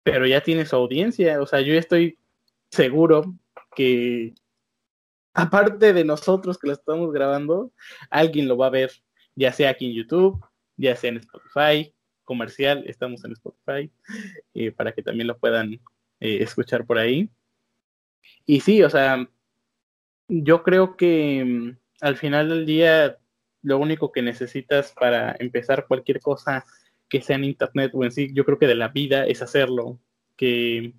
[0.03, 1.41] pero ya tiene su audiencia.
[1.41, 2.17] O sea, yo estoy
[2.71, 3.35] seguro
[3.75, 4.33] que
[5.33, 7.71] aparte de nosotros que lo estamos grabando,
[8.09, 8.91] alguien lo va a ver,
[9.35, 10.43] ya sea aquí en YouTube,
[10.77, 13.91] ya sea en Spotify, comercial, estamos en Spotify,
[14.53, 17.29] eh, para que también lo puedan eh, escuchar por ahí.
[18.45, 19.27] Y sí, o sea,
[20.27, 23.17] yo creo que mm, al final del día
[23.61, 26.65] lo único que necesitas para empezar cualquier cosa
[27.09, 29.99] que sea en internet o en sí, yo creo que de la vida es hacerlo,
[30.35, 30.93] que,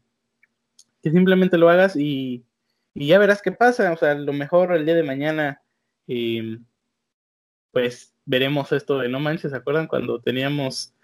[1.03, 2.45] que simplemente lo hagas y,
[2.95, 5.63] y, ya verás qué pasa, o sea, a lo mejor el día de mañana,
[6.07, 6.59] eh,
[7.73, 10.95] pues veremos esto de no manches, ¿se acuerdan cuando teníamos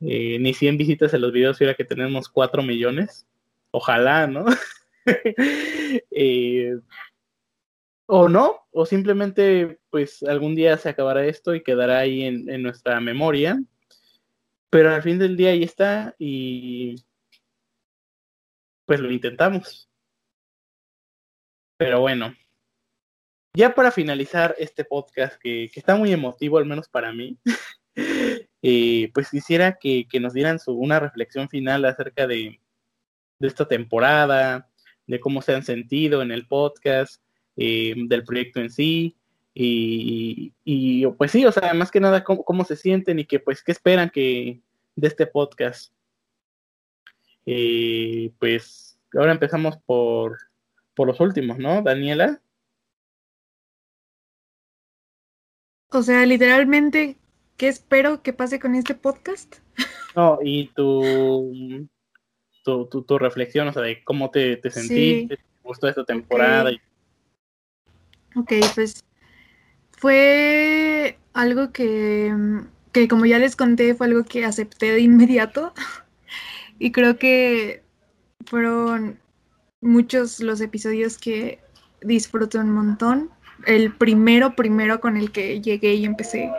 [0.00, 3.26] eh, ni 100 visitas en los videos y ahora que tenemos 4 millones?
[3.70, 4.44] Ojalá, ¿no?
[6.10, 6.76] eh,
[8.06, 12.62] o no, o simplemente pues algún día se acabará esto y quedará ahí en, en,
[12.62, 13.62] nuestra memoria,
[14.70, 16.96] pero al fin del día ahí está y
[18.86, 19.88] pues lo intentamos.
[21.76, 22.34] Pero bueno,
[23.54, 27.38] ya para finalizar este podcast que, que está muy emotivo, al menos para mí,
[28.62, 32.60] eh, pues quisiera que, que nos dieran su, una reflexión final acerca de,
[33.38, 34.68] de esta temporada,
[35.06, 37.22] de cómo se han sentido en el podcast,
[37.56, 39.16] eh, del proyecto en sí.
[39.56, 43.38] Y, y, pues sí, o sea, más que nada cómo, cómo, se sienten y que
[43.38, 44.60] pues qué esperan que
[44.96, 45.92] de este podcast.
[47.46, 50.38] Eh, pues ahora empezamos por,
[50.94, 51.82] por los últimos, ¿no?
[51.82, 52.40] Daniela.
[55.94, 57.16] O sea, literalmente,
[57.56, 59.56] ¿qué espero que pase con este podcast?
[60.16, 61.88] No, y tu,
[62.64, 65.42] tu, tu, tu reflexión, o sea, de cómo te, te sentiste, sí.
[65.42, 66.70] te gustó esta temporada.
[68.36, 68.60] Okay.
[68.60, 69.04] Ok, pues
[69.92, 72.34] fue algo que,
[72.92, 75.72] que, como ya les conté, fue algo que acepté de inmediato.
[76.78, 77.82] y creo que
[78.46, 79.20] fueron
[79.80, 81.60] muchos los episodios que
[82.02, 83.30] disfruto un montón.
[83.66, 86.50] El primero, primero con el que llegué y empecé,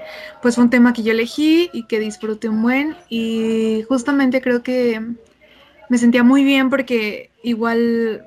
[0.41, 2.95] pues fue un tema que yo elegí y que disfruté un buen.
[3.09, 5.01] Y justamente creo que
[5.89, 8.25] me sentía muy bien porque igual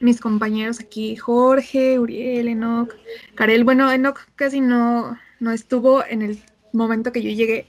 [0.00, 2.94] mis compañeros aquí, Jorge, Uriel, Enoch,
[3.34, 3.64] Karel.
[3.64, 6.42] Bueno, Enoch casi no, no estuvo en el
[6.72, 7.66] momento que yo llegué,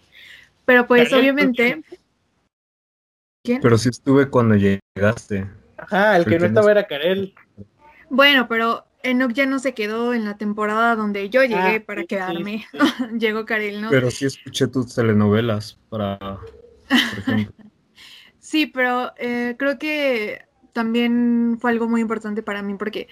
[0.66, 1.84] pero pues Karel, obviamente...
[3.44, 3.60] ¿Quién?
[3.62, 5.50] Pero sí estuve cuando llegaste.
[5.78, 7.34] Ajá, el que no estaba era Karel.
[8.10, 12.02] Bueno, pero Enoch ya no se quedó en la temporada donde yo llegué ah, para
[12.02, 12.66] sí, quedarme.
[12.72, 13.04] Sí, sí.
[13.20, 13.90] Llegó Karel, ¿no?
[13.90, 17.54] Pero sí escuché tus telenovelas para, por ejemplo.
[18.40, 23.08] sí, pero eh, creo que también fue algo muy importante para mí porque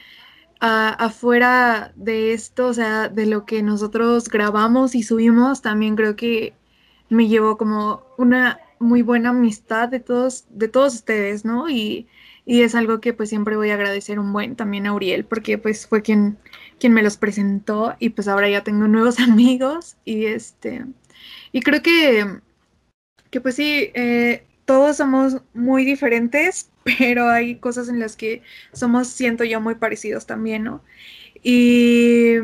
[0.61, 6.15] uh, afuera de esto, o sea, de lo que nosotros grabamos y subimos, también creo
[6.15, 6.53] que
[7.09, 11.69] me llevó como una muy buena amistad de todos, de todos ustedes, ¿no?
[11.69, 12.07] Y,
[12.45, 15.57] y, es algo que pues siempre voy a agradecer un buen también a Uriel, porque
[15.57, 16.37] pues fue quien,
[16.79, 20.85] quien me los presentó y pues ahora ya tengo nuevos amigos y este,
[21.51, 22.39] y creo que,
[23.29, 26.69] que pues sí, eh, todos somos muy diferentes,
[26.99, 30.83] pero hay cosas en las que somos, siento yo, muy parecidos también, ¿no?
[31.41, 32.35] Y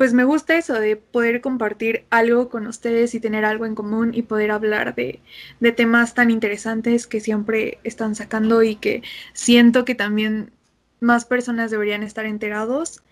[0.00, 4.12] pues me gusta eso de poder compartir algo con ustedes y tener algo en común
[4.14, 5.20] y poder hablar de,
[5.60, 9.02] de, temas tan interesantes que siempre están sacando y que
[9.34, 10.52] siento que también
[11.00, 13.02] más personas deberían estar enterados.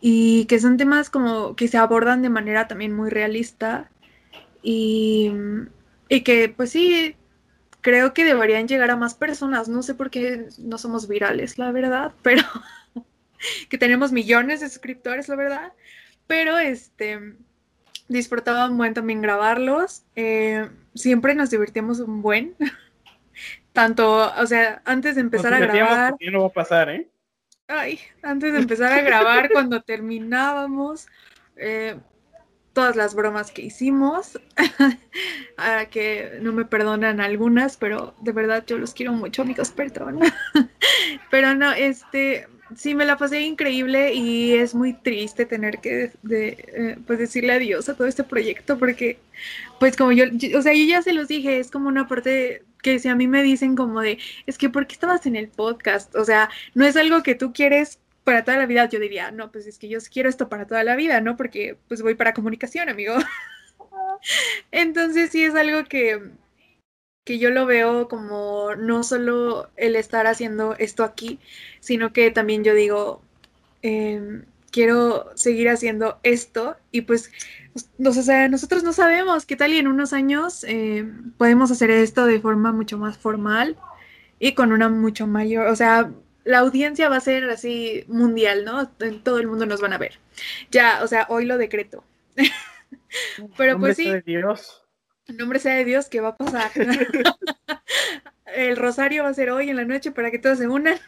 [0.00, 3.90] y que son temas como que se abordan de manera también muy realista
[4.62, 5.32] y,
[6.08, 7.16] y que pues sí,
[7.80, 9.68] creo que deberían llegar a más personas.
[9.68, 12.44] No sé por qué no somos virales, la verdad, pero
[13.68, 15.72] que tenemos millones de suscriptores, la verdad.
[16.28, 17.34] Pero este
[18.08, 20.04] disfrutaba un buen también grabarlos.
[20.16, 22.54] Eh, siempre nos divertíamos un buen.
[23.72, 26.14] Tanto, o sea, antes de empezar a grabar.
[26.32, 27.08] No va a pasar, ¿eh?
[27.68, 31.06] Ay, antes de empezar a grabar, cuando terminábamos,
[31.56, 31.96] eh,
[32.72, 34.40] todas las bromas que hicimos,
[35.90, 40.20] que no me perdonan algunas, pero de verdad yo los quiero mucho, amigos, perdón.
[41.30, 46.96] pero no, este, sí, me la pasé increíble y es muy triste tener que eh,
[47.06, 49.18] pues decirle adiós a todo este proyecto porque,
[49.80, 50.24] pues como yo,
[50.56, 53.26] o sea, yo ya se los dije, es como una parte que si a mí
[53.28, 56.14] me dicen como de, es que ¿por qué estabas en el podcast?
[56.16, 59.50] O sea, no es algo que tú quieres para toda la vida, yo diría, no,
[59.50, 61.36] pues es que yo quiero esto para toda la vida, ¿no?
[61.36, 63.14] Porque pues voy para comunicación, amigo.
[64.70, 66.20] Entonces sí es algo que,
[67.28, 71.38] que yo lo veo como no solo el estar haciendo esto aquí,
[71.78, 73.20] sino que también yo digo,
[73.82, 77.30] em, quiero seguir haciendo esto y pues
[78.02, 81.06] o sea, nosotros no sabemos qué tal y en unos años eh,
[81.36, 83.76] podemos hacer esto de forma mucho más formal
[84.38, 86.10] y con una mucho mayor, o sea,
[86.44, 88.90] la audiencia va a ser así mundial, ¿no?
[89.00, 90.18] En todo el mundo nos van a ver.
[90.70, 92.04] Ya, o sea, hoy lo decreto.
[93.58, 94.04] Pero pues sí.
[94.04, 94.87] Sea de Dios.
[95.36, 96.70] Nombre sea de Dios, ¿qué va a pasar?
[98.54, 100.98] el rosario va a ser hoy en la noche para que todos se unan.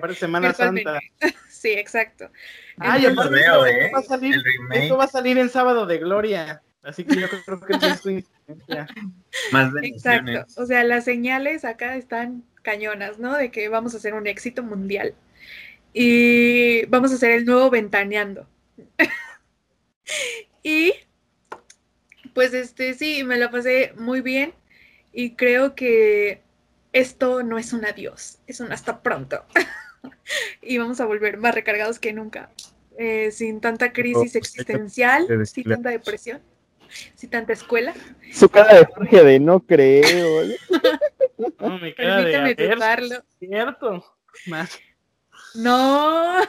[0.00, 0.98] Para Semana Santa.
[1.48, 2.30] sí, exacto.
[2.78, 3.90] Ah, yo veo, ¿eh?
[3.94, 4.34] va a salir,
[4.72, 6.62] esto va a salir en sábado de gloria.
[6.82, 8.86] Así que yo creo que es coincidencia.
[9.52, 10.44] Más Exacto.
[10.56, 13.36] O sea, las señales acá están cañonas, ¿no?
[13.36, 15.14] De que vamos a hacer un éxito mundial.
[15.92, 18.46] Y vamos a hacer el nuevo Ventaneando.
[20.62, 20.92] y
[22.34, 24.52] pues este sí, me lo pasé muy bien
[25.12, 26.42] y creo que
[26.92, 29.44] esto no es un adiós, es un hasta pronto.
[30.62, 32.50] y vamos a volver más recargados que nunca,
[32.98, 36.42] eh, sin tanta crisis existencial, sin tanta depresión,
[37.14, 37.94] sin tanta escuela.
[38.32, 40.42] Su cara de Jorge de no creo.
[41.60, 43.24] no, mi cara Permítame de dudarlo.
[43.38, 44.04] Cierto.
[44.46, 44.78] Más.
[45.54, 46.40] No.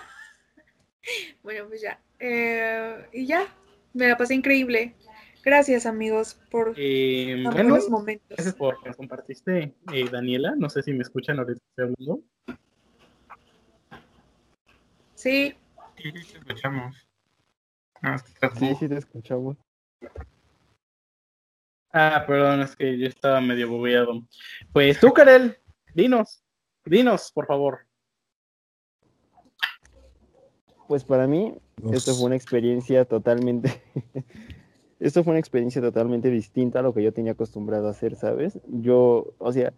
[1.44, 2.00] Bueno, pues ya.
[2.18, 3.46] Eh, y ya,
[3.94, 4.96] me la pasé increíble.
[5.46, 8.28] Gracias, amigos, por eh, buenos momentos.
[8.30, 10.56] Gracias por que compartiste, eh, Daniela.
[10.58, 12.24] No sé si me escuchan ahorita segundo.
[15.14, 15.54] Sí.
[15.98, 17.08] Sí, te escuchamos.
[18.58, 19.56] sí, sí, te escuchamos.
[21.94, 24.24] Ah, perdón, es que yo estaba medio bobeado.
[24.74, 25.60] Pues tú, Karel,
[25.94, 26.44] dinos,
[26.86, 27.86] dinos, por favor.
[30.88, 31.56] Pues para mí,
[31.94, 33.84] esto fue una experiencia totalmente
[35.06, 38.60] esto fue una experiencia totalmente distinta a lo que yo tenía acostumbrado a hacer, ¿sabes?
[38.68, 39.72] Yo, o sea,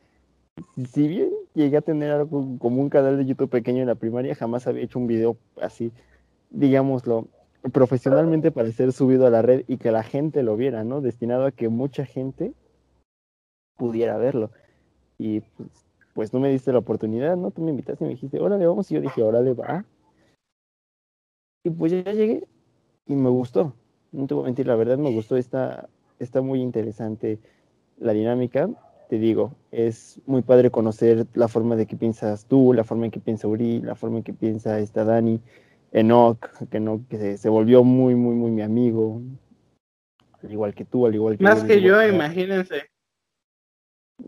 [0.89, 4.35] si bien llegué a tener algo como un canal de YouTube pequeño en la primaria,
[4.35, 5.91] jamás había hecho un video así,
[6.49, 7.27] digámoslo,
[7.73, 11.01] profesionalmente para ser subido a la red y que la gente lo viera, ¿no?
[11.01, 12.53] Destinado a que mucha gente
[13.75, 14.51] pudiera verlo.
[15.17, 15.41] Y
[16.13, 17.51] pues, tú me diste la oportunidad, ¿no?
[17.51, 18.89] Tú me invitaste y me dijiste, órale, vamos.
[18.91, 19.83] Y yo dije, órale, va.
[21.65, 22.47] Y pues ya llegué
[23.05, 23.73] y me gustó
[24.17, 25.87] no te voy a mentir, la verdad me gustó, está,
[26.19, 27.37] está muy interesante
[27.99, 28.69] la dinámica.
[29.09, 33.11] Te digo, es muy padre conocer la forma de que piensas tú, la forma en
[33.11, 35.39] que piensa Uri, la forma en que piensa esta Dani,
[35.91, 36.39] Enoch,
[36.69, 39.21] que, no, que se, volvió muy, muy, muy mi amigo,
[40.43, 42.83] al igual que tú, al igual que Más que yo, imagínense.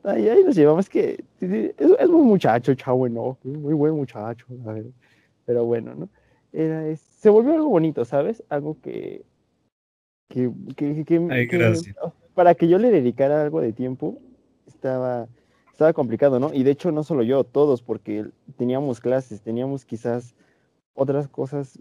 [0.03, 4.45] Ahí, ahí nos llevamos, que es, muy muchacho, chavo, no, muy buen muchacho,
[5.45, 6.09] pero bueno, ¿no?
[6.53, 8.43] Era, se volvió algo bonito, ¿sabes?
[8.49, 9.23] Algo que
[10.29, 10.49] que,
[12.33, 14.17] para que yo le dedicara algo de tiempo
[14.67, 15.27] estaba,
[15.71, 16.53] estaba complicado, ¿no?
[16.53, 18.25] Y de hecho no solo yo, todos, porque
[18.55, 20.35] teníamos clases, teníamos quizás
[20.93, 21.79] otras cosas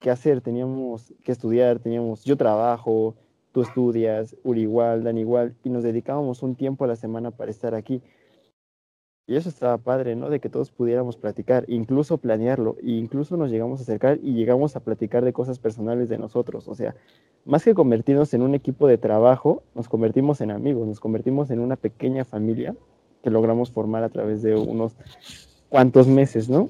[0.00, 3.14] que hacer, teníamos que estudiar, teníamos, yo trabajo,
[3.52, 7.50] tú estudias, Uri igual, Dan igual, y nos dedicábamos un tiempo a la semana para
[7.50, 8.02] estar aquí.
[9.26, 10.28] Y eso estaba padre, ¿no?
[10.28, 14.76] De que todos pudiéramos platicar, incluso planearlo, e incluso nos llegamos a acercar y llegamos
[14.76, 16.68] a platicar de cosas personales de nosotros.
[16.68, 16.94] O sea,
[17.46, 21.60] más que convertirnos en un equipo de trabajo, nos convertimos en amigos, nos convertimos en
[21.60, 22.76] una pequeña familia
[23.22, 24.94] que logramos formar a través de unos
[25.70, 26.68] cuantos meses, ¿no?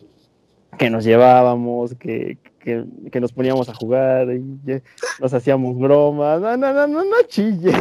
[0.78, 4.80] Que nos llevábamos, que, que, que nos poníamos a jugar, y
[5.20, 6.40] nos hacíamos bromas.
[6.40, 7.74] No, no, no, no, no chilles.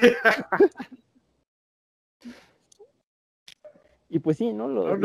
[4.10, 4.68] Y pues sí, ¿no?
[4.68, 4.98] Lo,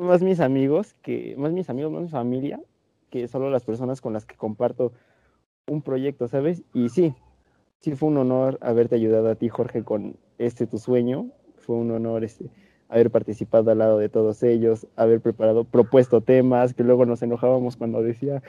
[0.00, 2.60] más mis amigos, que más mis amigos, más mi familia,
[3.10, 4.92] que solo las personas con las que comparto
[5.66, 6.62] un proyecto, ¿sabes?
[6.72, 7.14] Y sí,
[7.80, 11.26] sí fue un honor haberte ayudado a ti, Jorge, con este tu sueño.
[11.56, 12.46] Fue un honor este,
[12.88, 17.76] haber participado al lado de todos ellos, haber preparado, propuesto temas, que luego nos enojábamos
[17.76, 18.42] cuando decía,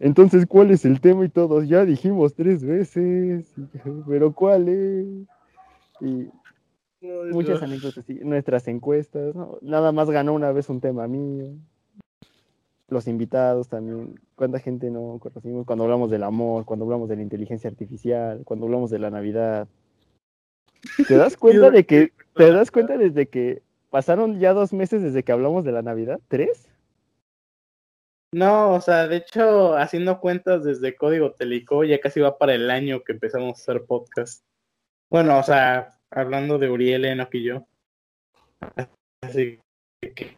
[0.00, 1.24] entonces, ¿cuál es el tema?
[1.24, 3.52] Y todos, ya dijimos tres veces,
[4.06, 5.06] pero ¿cuál es?
[6.00, 6.28] Y
[7.00, 11.46] muchas anécdotas, nuestras encuestas, nada más ganó una vez un tema mío.
[12.88, 17.22] Los invitados también, cuánta gente no conocimos cuando hablamos del amor, cuando hablamos de la
[17.22, 19.68] inteligencia artificial, cuando hablamos de la Navidad.
[21.06, 25.22] ¿Te das cuenta de que, te das cuenta desde que pasaron ya dos meses desde
[25.22, 26.20] que hablamos de la Navidad?
[26.28, 26.70] ¿Tres?
[28.32, 32.70] No, o sea, de hecho, haciendo cuentas desde Código Telico, ya casi va para el
[32.70, 34.44] año que empezamos a hacer podcast.
[35.10, 37.66] Bueno, o sea, hablando de Uriel, y yo.
[39.22, 39.58] Así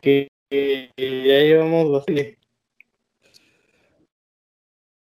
[0.01, 2.39] que, ya llevamos bastante.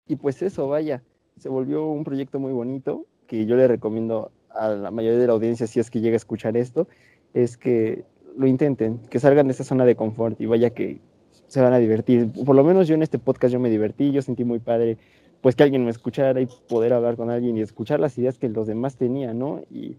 [0.06, 1.02] Y pues eso, vaya,
[1.38, 5.32] se volvió un proyecto muy bonito que yo le recomiendo a la mayoría de la
[5.32, 6.86] audiencia, si es que llega a escuchar esto,
[7.32, 8.04] es que
[8.36, 11.00] lo intenten, que salgan de esa zona de confort y vaya que
[11.46, 12.30] se van a divertir.
[12.44, 14.98] Por lo menos yo en este podcast yo me divertí, yo sentí muy padre
[15.40, 18.48] pues que alguien me escuchara y poder hablar con alguien y escuchar las ideas que
[18.48, 19.60] los demás tenían, ¿no?
[19.70, 19.96] Y,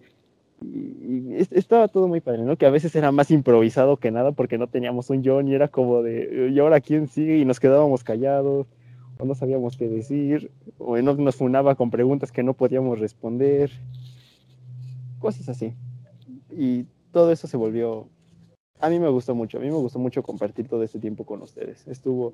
[1.52, 2.58] estaba todo muy padre, ¿no?
[2.58, 5.68] Que a veces era más improvisado que nada porque no teníamos un John y era
[5.68, 7.38] como de, ¿y ahora quién sigue?
[7.38, 8.68] Y nos quedábamos callados
[9.20, 13.72] o no sabíamos qué decir o no nos funaba con preguntas que no podíamos responder,
[15.20, 15.74] cosas así.
[16.52, 18.08] Y todo eso se volvió
[18.84, 21.42] a mí me gustó mucho, a mí me gustó mucho compartir todo este tiempo con
[21.42, 21.88] ustedes.
[21.88, 22.34] Estuvo,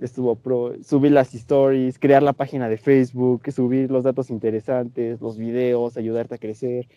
[0.00, 5.38] estuvo pro, subir las stories, crear la página de Facebook, subir los datos interesantes, los
[5.38, 6.88] videos, ayudarte a crecer,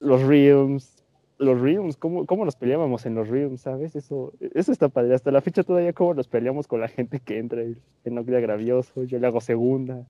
[0.00, 1.04] los reels,
[1.38, 3.96] los reels, cómo, cómo nos peleábamos en los reels, ¿sabes?
[3.96, 5.14] Eso, eso está padre.
[5.14, 9.04] Hasta la fecha todavía cómo nos peleamos con la gente que entra, el queda Gravioso,
[9.04, 10.06] yo le hago segunda.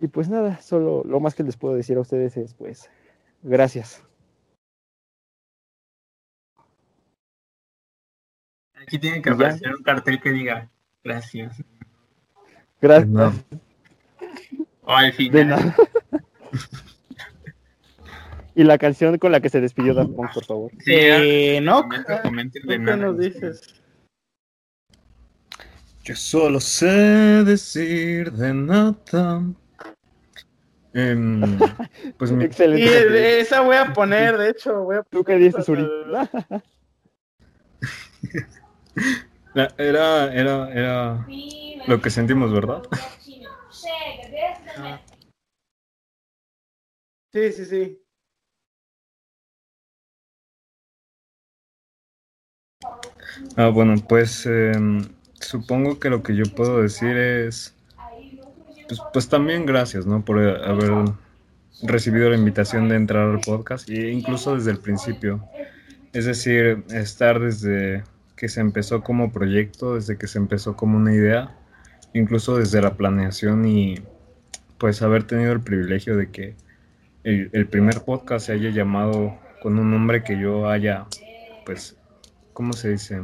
[0.00, 2.90] Y pues nada, solo lo más que les puedo decir a ustedes es pues,
[3.42, 4.02] gracias.
[8.74, 10.70] Aquí tiene que aparecer un cartel que diga
[11.02, 11.62] gracias.
[12.80, 13.44] Gracias.
[14.82, 15.74] O al final.
[18.56, 20.72] y la canción con la que se despidió Dan por favor.
[20.78, 21.86] Sí, eh, no.
[22.66, 23.74] ¿Qué nos dices?
[26.02, 26.86] Yo solo sé
[27.44, 29.42] decir de nada.
[30.94, 31.58] Em,
[32.16, 33.40] pues Excelente.
[33.40, 35.86] esa voy a poner, de hecho, voy a ¿Tú qué dices, Uri?
[39.54, 41.26] Era, era, era
[41.86, 42.82] lo que sentimos, ¿verdad?
[47.32, 48.05] Sí, sí, sí.
[53.56, 55.02] Ah, bueno, pues em,
[55.40, 57.74] supongo que lo que yo puedo decir es,
[58.88, 60.24] pues, pues también gracias, ¿no?
[60.24, 61.12] Por haber
[61.82, 65.44] recibido la invitación de entrar al podcast e incluso desde el principio.
[66.12, 68.04] Es decir, estar desde
[68.36, 71.54] que se empezó como proyecto, desde que se empezó como una idea,
[72.12, 73.96] incluso desde la planeación y
[74.78, 76.54] pues haber tenido el privilegio de que
[77.24, 81.06] el, primer podcast se haya llamado con un nombre que yo haya,
[81.64, 81.96] pues,
[82.56, 83.22] ¿cómo se dice?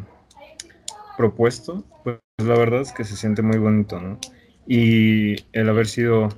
[1.17, 4.19] Propuesto, pues la verdad es que se siente muy bonito, ¿no?
[4.67, 6.29] Y el haber sido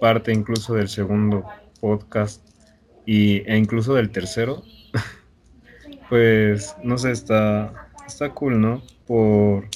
[0.00, 1.44] parte incluso del segundo
[1.80, 2.48] podcast
[3.06, 4.62] y, e incluso del tercero,
[6.08, 8.82] pues no sé, está, está cool, ¿no?
[9.04, 9.66] Por,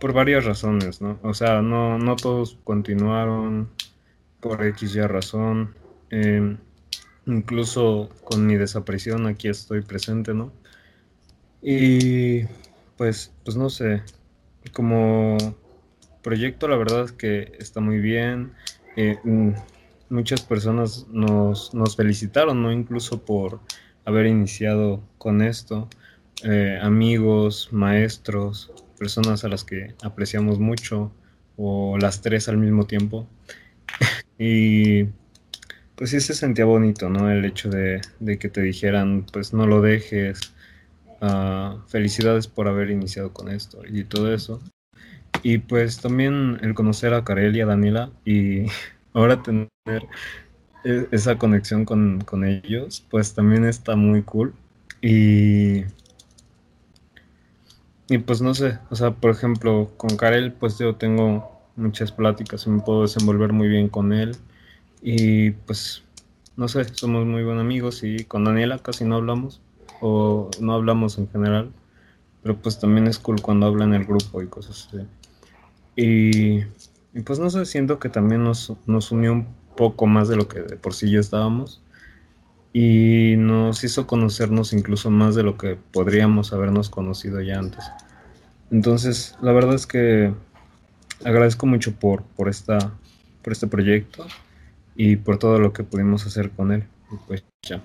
[0.00, 1.20] por varias razones, ¿no?
[1.22, 3.70] O sea, no, no todos continuaron
[4.40, 5.76] por X y razón.
[6.10, 6.58] Em,
[7.26, 10.50] incluso con mi desaparición aquí estoy presente, ¿no?
[11.68, 12.44] Y
[12.96, 14.04] pues, pues no sé,
[14.72, 15.36] como
[16.22, 18.52] proyecto la verdad es que está muy bien.
[18.94, 19.50] Eh, mm,
[20.08, 22.70] muchas personas nos, nos felicitaron, ¿no?
[22.70, 23.58] Incluso por
[24.04, 25.88] haber iniciado con esto.
[26.44, 31.10] Eh, amigos, maestros, personas a las que apreciamos mucho,
[31.56, 33.26] o las tres al mismo tiempo.
[34.38, 35.06] y
[35.96, 37.28] pues sí se sentía bonito, ¿no?
[37.28, 38.02] El hecho de,
[38.38, 40.52] que te dijeran, pues no lo dejes,
[41.20, 44.60] ah, felicidades por haber iniciado con esto y todo eso.
[45.42, 48.66] Y pues también el conocer a Karel y a Daniela y
[49.12, 49.68] ahora tener
[50.84, 54.54] e, esa conexión con, con, ellos, pues también está muy cool.
[55.02, 55.84] Y,
[58.08, 62.66] y pues no sé, o sea, por ejemplo, con Karel, pues yo tengo muchas pláticas
[62.66, 64.36] y me puedo desenvolver muy bien con él.
[65.02, 66.02] Y pues,
[66.56, 69.60] no sé, somos muy buenos amigos y con Daniela casi no hablamos,
[70.00, 71.72] o no hablamos en general,
[72.42, 75.06] pero pues también es cool cuando habla en el grupo y cosas así.
[75.96, 76.60] Y,
[77.22, 79.46] pues no sé, siento que también nos, nos unió un
[79.76, 81.82] poco más de lo que de por sí ya estábamos
[82.72, 87.84] y nos hizo conocernos incluso más de lo que podríamos habernos conocido ya antes.
[88.70, 90.34] Entonces, la verdad es que
[91.24, 92.92] agradezco mucho por, por, esta,
[93.42, 94.26] por este proyecto
[94.94, 96.84] y por todo lo que pudimos hacer con él.
[97.26, 97.82] Pues ya.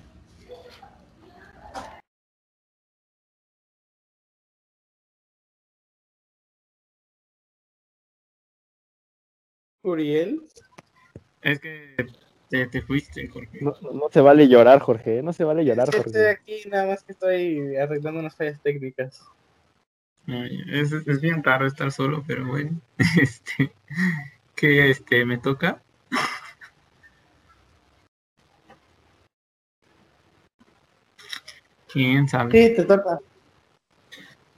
[9.82, 10.42] Uriel.
[11.40, 11.96] Es que
[12.48, 13.58] te, te fuiste, Jorge.
[13.60, 15.18] No, no- no se vale llorar, Jorge.
[15.18, 15.22] ¿eh?
[15.22, 16.28] No se vale llorar, Estoy Jorge.
[16.30, 19.22] aquí, nada más que estoy arreglando unas fallas técnicas.
[20.28, 22.80] Ay, Es, es bien raro estar solo, pero bueno.
[23.20, 23.72] Este,
[24.54, 25.82] que este me toca.
[31.92, 32.50] ¿Quién sabe?
[32.52, 33.18] Sí, te toca.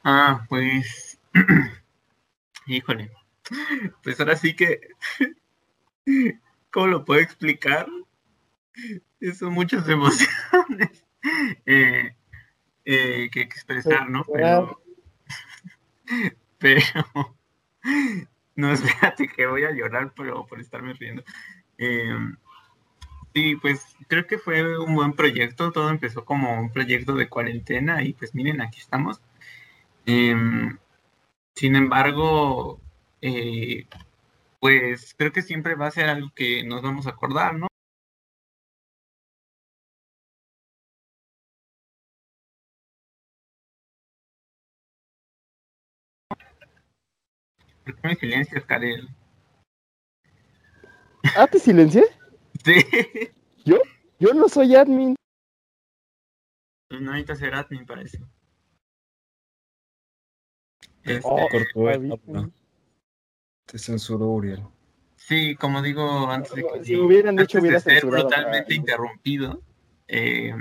[0.05, 1.19] Ah, pues.
[2.67, 3.11] Híjole.
[4.03, 4.81] Pues ahora sí que.
[6.71, 7.87] ¿Cómo lo puedo explicar?
[9.39, 11.05] Son muchas emociones
[11.67, 12.17] eh,
[12.85, 14.25] eh, que expresar, ¿no?
[14.25, 14.83] Pero.
[16.59, 16.83] Pero.
[18.57, 21.25] No, espérate que voy a llorar pero por estarme riendo.
[21.77, 22.17] Eh,
[23.35, 25.73] sí, pues creo que fue un buen proyecto.
[25.73, 29.21] Todo empezó como un proyecto de cuarentena y pues miren, aquí estamos.
[30.07, 30.79] Em,
[31.55, 32.81] sin embargo,
[33.27, 33.87] eh,
[34.61, 37.69] pues creo que siempre va a ser algo que nos vamos a acordar, ¿no?
[47.85, 49.09] ¿Por qué me silencias, Karel?
[51.37, 52.05] Ah, te silencié.
[52.65, 52.75] Sí.
[54.21, 55.17] Yo no soy admin.
[56.91, 58.19] No necesitas ser admin para eso.
[61.03, 62.13] Este, Oh, Cortó el Javi.
[62.13, 62.51] habla.
[63.67, 64.63] Te censuró Uriel.
[65.17, 69.63] Sí, como digo antes de que Si hubieran dicho, hubiera de ser brutalmente interrumpido,
[70.07, 70.55] eh,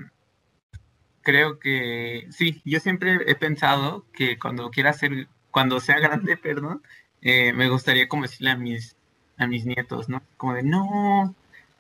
[1.22, 6.82] creo que sí, yo siempre he pensado que cuando quiera ser, cuando sea grande, perdón,
[7.22, 8.96] eh, me gustaría como decirle a mis,
[9.38, 10.22] a mis nietos, ¿no?
[10.38, 11.36] Como de, no,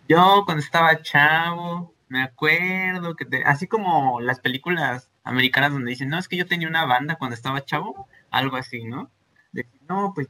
[0.09, 6.09] yo cuando estaba chavo, me acuerdo que, te-", así como las películas americanas donde dicen,
[6.09, 9.09] no, es que yo tenía una banda cuando estaba chavo, algo así, ¿no?
[9.53, 10.27] De, no, pues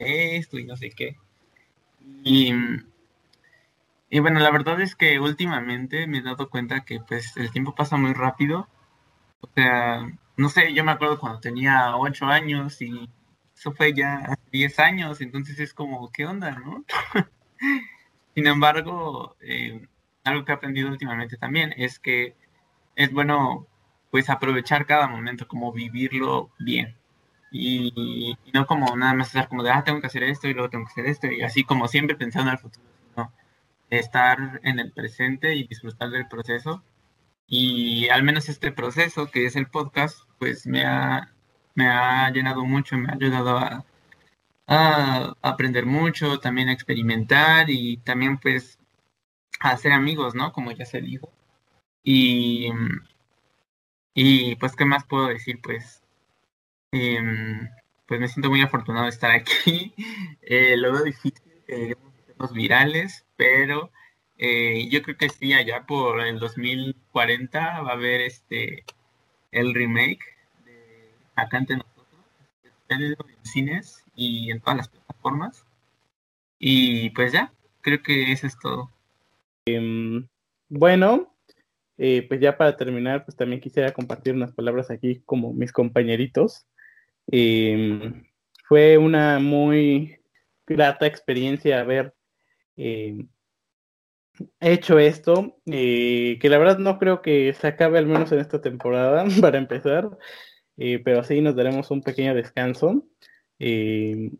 [0.00, 1.16] esto, y no sé qué.
[2.24, 2.52] Y,
[4.10, 7.74] y bueno, la verdad es que últimamente me he dado cuenta que pues el tiempo
[7.74, 8.68] pasa muy rápido.
[9.40, 13.08] O sea, no sé, yo me acuerdo cuando tenía 8 años y
[13.56, 16.84] eso fue ya hace 10 años, entonces es como, ¿qué onda, no?
[18.34, 19.86] Sin embargo, eh,
[20.24, 22.36] algo que he aprendido últimamente también es que
[22.96, 23.66] es bueno
[24.10, 26.96] pues aprovechar cada momento, como vivirlo bien.
[27.52, 30.70] Y, no como nada más estar como de, ah, tengo que hacer esto y luego
[30.70, 33.32] tengo que hacer esto, y así como siempre pensando en el futuro, sino
[33.90, 36.84] estar en el presente y disfrutar del proceso.
[37.46, 41.32] Y al menos este proceso, que es el podcast, pues me ha,
[41.74, 43.84] me ha llenado mucho, me ha ayudado a,
[44.68, 48.78] a aprender mucho, también a experimentar y también pues
[49.60, 50.52] a hacer amigos, ¿no?
[50.52, 51.32] Como ya se dijo.
[52.02, 52.70] Y,
[54.14, 55.60] y pues, ¿qué más puedo decir?
[55.62, 55.99] Pues,
[56.92, 57.68] em,
[58.06, 59.94] pues me siento muy afortunado de estar aquí.
[60.42, 61.94] Eh, lo veo difícil que
[62.24, 63.92] hacernos virales, pero
[64.36, 68.84] eh, yo creo que sí, allá por el 2040 va a haber este
[69.52, 70.20] el remake
[70.64, 72.06] de Acá entre nosotros,
[72.88, 75.66] en cines y en todas las plataformas.
[76.58, 78.90] Y pues ya, creo que eso es todo.
[79.66, 80.26] Em,
[80.68, 81.34] bueno,
[81.98, 86.66] eh, pues ya para terminar, pues también quisiera compartir unas palabras aquí como mis compañeritos.
[87.32, 88.24] Em,
[88.68, 90.18] fue una muy
[90.66, 92.14] grata experiencia haber
[92.76, 93.28] em,
[94.60, 98.60] hecho esto, eh, que la verdad no creo que se acabe al menos en esta
[98.60, 100.10] temporada para empezar,
[100.76, 103.06] eh, pero sí nos daremos un pequeño descanso.
[103.58, 104.32] em,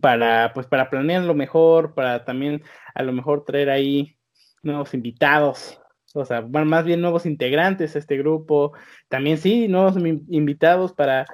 [0.00, 2.62] para pues para planearlo mejor, para también
[2.94, 4.16] a lo mejor traer ahí
[4.62, 5.80] nuevos invitados,
[6.14, 8.72] o sea, más bien nuevos integrantes a este grupo,
[9.08, 11.26] también sí, nuevos invitados para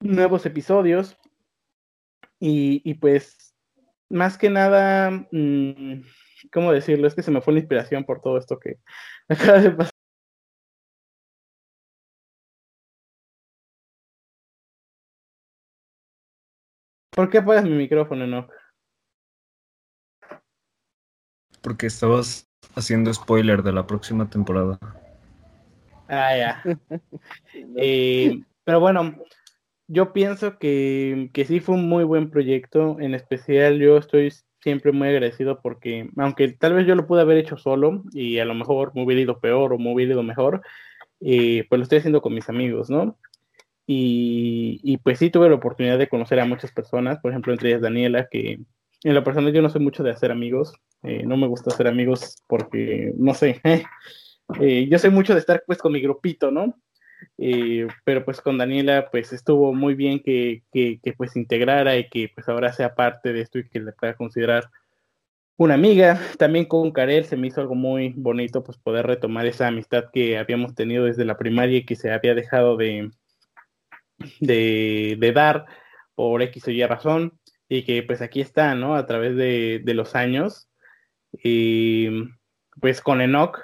[0.00, 1.16] nuevos episodios
[2.38, 3.54] y, y pues
[4.08, 6.02] más que nada, mm,
[6.52, 7.06] ¿cómo decirlo?
[7.06, 8.76] Es que se me fue la inspiración por todo esto que
[9.28, 9.92] acaba de pasar.
[17.10, 18.48] ¿Por qué apagas mi micrófono, no?
[21.62, 24.78] Porque estabas haciendo spoiler de la próxima temporada.
[26.08, 26.62] Ah, ya.
[27.76, 29.16] Eh, pero bueno,
[29.88, 34.92] yo pienso que, que sí fue un muy buen proyecto, en especial yo estoy siempre
[34.92, 38.54] muy agradecido porque, aunque tal vez yo lo pude haber hecho solo y a lo
[38.54, 40.62] mejor me hubiera ido peor o me hubiera ido mejor,
[41.20, 43.18] eh, pues lo estoy haciendo con mis amigos, ¿no?
[43.86, 47.70] Y, y, pues sí tuve la oportunidad de conocer a muchas personas, por ejemplo, entre
[47.70, 48.58] ellas Daniela, que
[49.02, 51.86] en lo personal yo no soy mucho de hacer amigos, eh, no me gusta hacer
[51.86, 53.62] amigos porque, no sé,
[54.60, 56.74] eh, yo soy mucho de estar pues con mi grupito, ¿no?
[57.38, 62.08] Eh, pero pues con Daniela pues estuvo muy bien que, que, que, pues integrara y
[62.08, 64.70] que pues ahora sea parte de esto y que le pueda considerar
[65.56, 66.20] una amiga.
[66.38, 70.38] También con Karel se me hizo algo muy bonito pues poder retomar esa amistad que
[70.38, 73.10] habíamos tenido desde la primaria y que se había dejado de,
[74.40, 75.66] de, de dar
[76.14, 77.38] por X o Y razón
[77.68, 78.96] y que pues aquí está, ¿no?
[78.96, 80.68] A través de, de los años.
[81.32, 82.08] Y
[82.80, 83.58] pues con Enoch,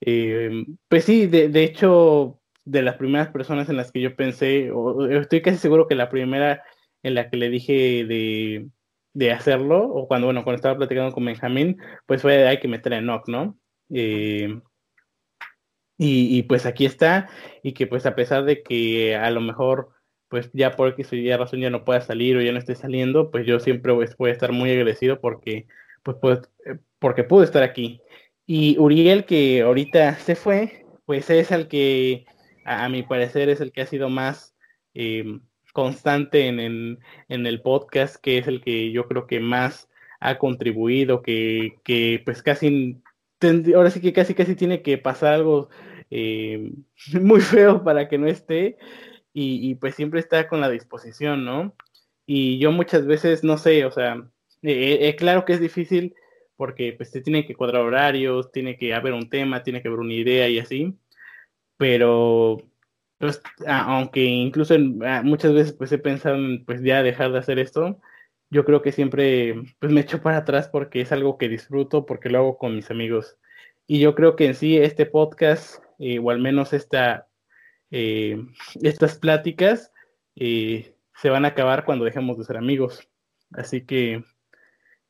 [0.00, 4.70] eh, pues sí, de, de, hecho, de las primeras personas en las que yo pensé,
[4.72, 6.62] o, estoy casi seguro que la primera
[7.02, 8.68] en la que le dije de,
[9.14, 12.94] de hacerlo, o cuando, bueno, cuando estaba platicando con Benjamín, pues fue hay que meter
[12.94, 13.58] a Enoch, ¿no?
[13.94, 14.60] Eh,
[15.98, 17.28] y, y, pues aquí está,
[17.62, 19.96] y que pues a pesar de que a lo mejor
[20.28, 22.74] pues ya por X o Y razón ya no pueda salir o ya no esté
[22.74, 25.66] saliendo, pues yo siempre voy, voy a estar muy agradecido porque,
[26.02, 26.40] pues, pues,
[26.98, 28.00] porque pude estar aquí.
[28.46, 32.26] Y Uriel, que ahorita se fue, pues es el que,
[32.66, 34.54] a, mi parecer, es el que ha sido más
[34.94, 35.38] eh,
[35.72, 36.60] constante en,
[37.28, 39.88] en, el podcast, que es el que yo creo que más
[40.20, 43.00] ha contribuido, que, que pues casi,
[43.74, 45.68] ahora sí que casi casi tiene que pasar algo
[46.10, 46.72] eh,
[47.20, 48.78] muy feo para que no esté
[49.32, 51.74] y, y, pues siempre está con la disposición, ¿no?
[52.26, 54.26] Y yo muchas veces, no sé, o sea,
[54.62, 56.14] eh, eh, claro que es difícil
[56.56, 60.00] porque pues se tiene que cuadrar horarios, tiene que haber un tema, tiene que haber
[60.00, 60.94] una idea y así,
[61.76, 62.58] pero
[63.18, 67.58] pues, aunque incluso en, muchas veces pues he pensado en pues ya dejar de hacer
[67.58, 68.00] esto,
[68.50, 72.28] yo creo que siempre pues me echo para atrás porque es algo que disfruto, porque
[72.30, 73.38] lo hago con mis amigos.
[73.86, 77.28] Y yo creo que en sí este podcast, eh, o al menos esta
[77.90, 78.44] eh,
[78.82, 79.92] estas pláticas
[80.34, 83.08] eh, se van a acabar cuando dejemos de ser amigos.
[83.52, 84.24] Así que,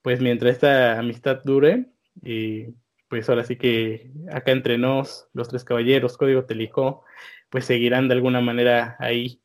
[0.02, 1.86] pues mientras esta amistad dure,
[3.16, 7.02] pues ahora sí que acá entre nos, los tres caballeros, Código Telicó,
[7.48, 9.40] pues seguirán de alguna manera ahí.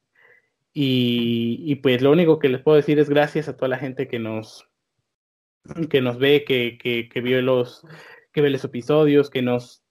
[0.74, 4.20] Y, pues lo único que les puedo decir es gracias a toda la gente que
[4.20, 4.68] nos,
[5.90, 7.88] que nos ve, que, que, que vio los,
[8.34, 9.86] que ve los episodios, que nos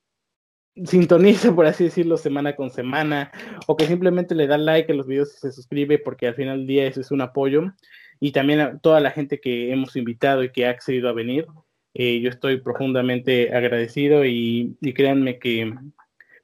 [0.84, 3.32] sintoniza, por así decirlo, semana con semana,
[3.66, 6.58] o que simplemente le da like a los videos y se suscribe, porque al final
[6.58, 7.72] del día eso es un apoyo.
[8.20, 11.46] Y también a toda la gente que hemos invitado y que ha accedido a venir.
[11.94, 15.74] Eh, yo estoy profundamente agradecido y, y, créanme que,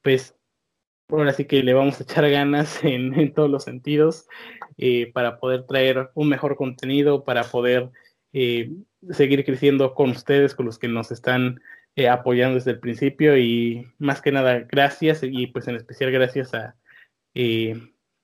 [0.02, 0.36] pues,
[1.09, 4.28] ahora sí que le vamos a echar ganas en, todos los sentidos
[4.77, 7.90] eh, para poder traer un mejor contenido, para poder
[8.32, 8.73] eh,
[9.10, 11.60] seguir creciendo con ustedes, con los que nos están
[11.97, 16.52] eh, apoyando desde el principio y más que nada gracias y pues en especial gracias
[16.55, 16.77] a,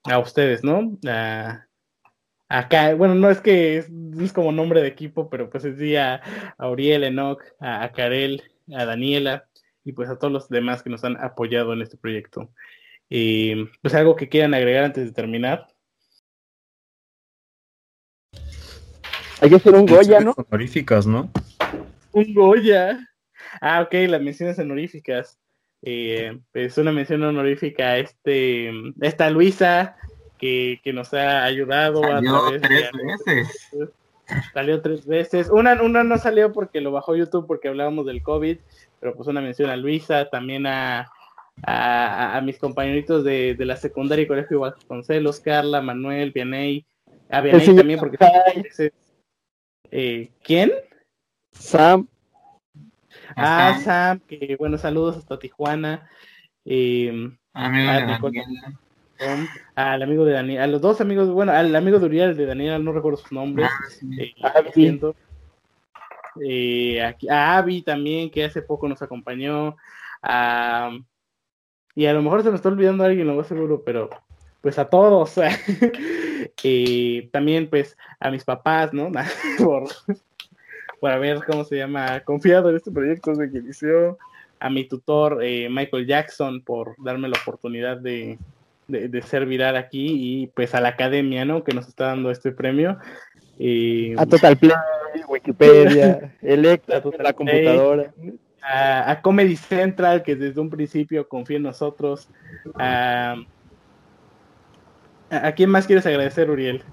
[0.04, 0.98] a ustedes, ¿no?
[2.52, 6.20] Acá, bueno, no es que es, es, como nombre de equipo, pero pues es a,
[6.58, 8.42] a Uriel, Enoch, a, a Karel,
[8.74, 9.48] a Daniela
[9.84, 12.50] y pues a todos los demás que nos han apoyado en este proyecto.
[13.08, 15.66] Eh, pues algo que quieran agregar antes de terminar.
[19.40, 20.32] Hay que hacer un Goya, ¿no?
[20.32, 21.30] Honoríficas, ¿no?
[22.12, 22.98] Un Goya.
[23.60, 25.38] Ah, ok, las menciones honoríficas.
[25.82, 28.70] Eh, es una mención honorífica a este,
[29.00, 29.96] esta Luisa
[30.42, 33.68] que, que nos ha ayudado salió a través tres de, veces.
[34.52, 35.48] Salió tres veces.
[35.50, 38.58] Una, una no salió porque lo bajó YouTube porque hablábamos del COVID,
[38.98, 41.12] pero pues una mención a Luisa, también a,
[41.62, 46.84] a, a mis compañeritos de, de, la secundaria y colegio Vasconcelos, Carla, Manuel, Vianey,
[47.30, 48.18] a Vianey también porque...
[49.92, 50.72] Eh, ¿Quién?
[51.52, 52.08] Sam.
[53.36, 56.08] Ah, Sam, que bueno, saludos hasta Tijuana.
[56.64, 58.00] Eh, amigo a
[58.30, 58.80] de Daniela.
[59.74, 62.84] Al amigo de Daniel, a los dos amigos, bueno, al amigo de Uriel, de Daniel,
[62.84, 63.68] no recuerdo sus nombres.
[63.70, 64.20] Ah, sí.
[64.20, 65.00] eh, Abby.
[66.40, 69.76] Eh, aquí, a Abby también, que hace poco nos acompañó.
[70.22, 70.90] A,
[71.94, 74.08] y a lo mejor se me está olvidando alguien, lo más seguro, pero
[74.60, 75.34] pues a todos.
[76.64, 79.10] eh, también pues a mis papás, ¿no?
[79.58, 79.84] por,
[81.00, 84.18] por haber, ¿cómo se llama?, confiado en este proyecto de que inició,
[84.60, 88.38] a mi tutor eh, Michael Jackson por darme la oportunidad de,
[88.92, 92.30] de, de, ser viral aquí y pues a la academia, ¿no?, que nos está dando
[92.30, 92.98] este premio.
[93.58, 94.72] Eh, a Total Play,
[95.28, 98.12] Wikipedia, Electra, la computadora.
[98.62, 102.28] A, a, Comedy Central, que desde un principio confía en nosotros.
[102.78, 103.36] A,
[105.30, 106.84] ¿A quién más quieres agradecer, Uriel?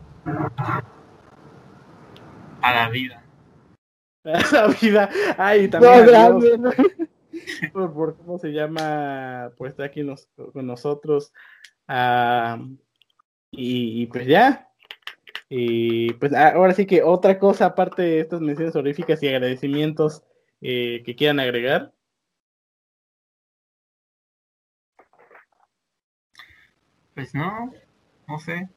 [2.61, 3.23] A la vida.
[4.23, 5.09] A la vida.
[5.37, 6.63] Ay, también.
[7.73, 10.05] Por, cómo se llama, pues está aquí
[10.53, 11.33] con nosotros.
[11.91, 12.59] Ah,
[13.49, 14.69] y, pues ya.
[15.49, 20.23] Y pues ah, ahora sí que otra cosa, aparte de estas menciones honoríficas y agradecimientos
[20.61, 21.91] eh, que quieran agregar.
[27.15, 27.73] Pues no,
[28.27, 28.69] no sé.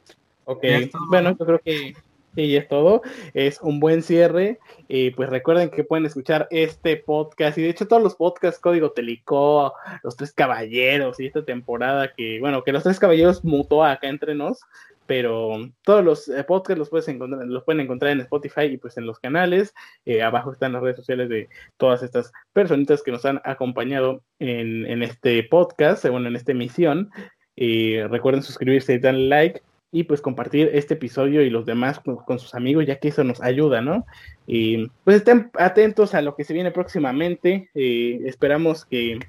[0.45, 0.65] Ok,
[1.11, 1.95] bueno, yo creo que
[2.35, 3.03] sí, es todo.
[3.35, 4.59] Es un buen cierre.
[4.89, 8.93] y pues recuerden que pueden escuchar este podcast y de hecho todos los podcasts Código
[8.93, 14.09] Telicó, Los Tres Caballeros y esta temporada que, bueno, que Los Tres Caballeros mutó acá
[14.09, 14.61] entre nos,
[15.07, 18.97] pero todos los eh, podcasts los, puedes encontrar, los pueden encontrar en Spotify y pues
[18.97, 19.75] en los canales.
[20.05, 24.87] Eh, abajo están las redes sociales de todas estas personitas que nos han acompañado en,
[24.87, 27.11] en este podcast, bueno, en esta emisión.
[27.57, 32.39] Eh, recuerden suscribirse y darle like y pues compartir este episodio y los demás con,
[32.39, 34.07] sus amigos, ya que eso nos ayuda, ¿no?
[34.47, 37.71] Y pues estén atentos a lo que se viene próximamente.
[37.75, 39.21] Eh, esperamos que,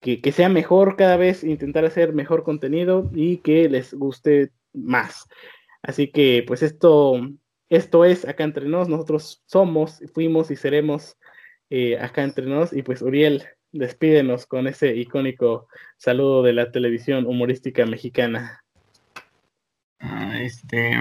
[0.00, 5.28] que, sea mejor cada vez, intentar hacer mejor contenido y que les guste más.
[5.82, 7.20] Así que pues esto,
[7.68, 11.16] esto es acá entre nos, nosotros somos, fuimos y seremos
[11.70, 12.72] eh, acá entre nos.
[12.72, 18.64] Y pues Uriel, despídenos con ese icónico saludo de la televisión humorística mexicana.
[20.00, 20.98] Ah, este,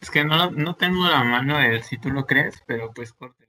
[0.00, 3.46] es que no, no tengo la mano de si tú lo crees, pero pues corte.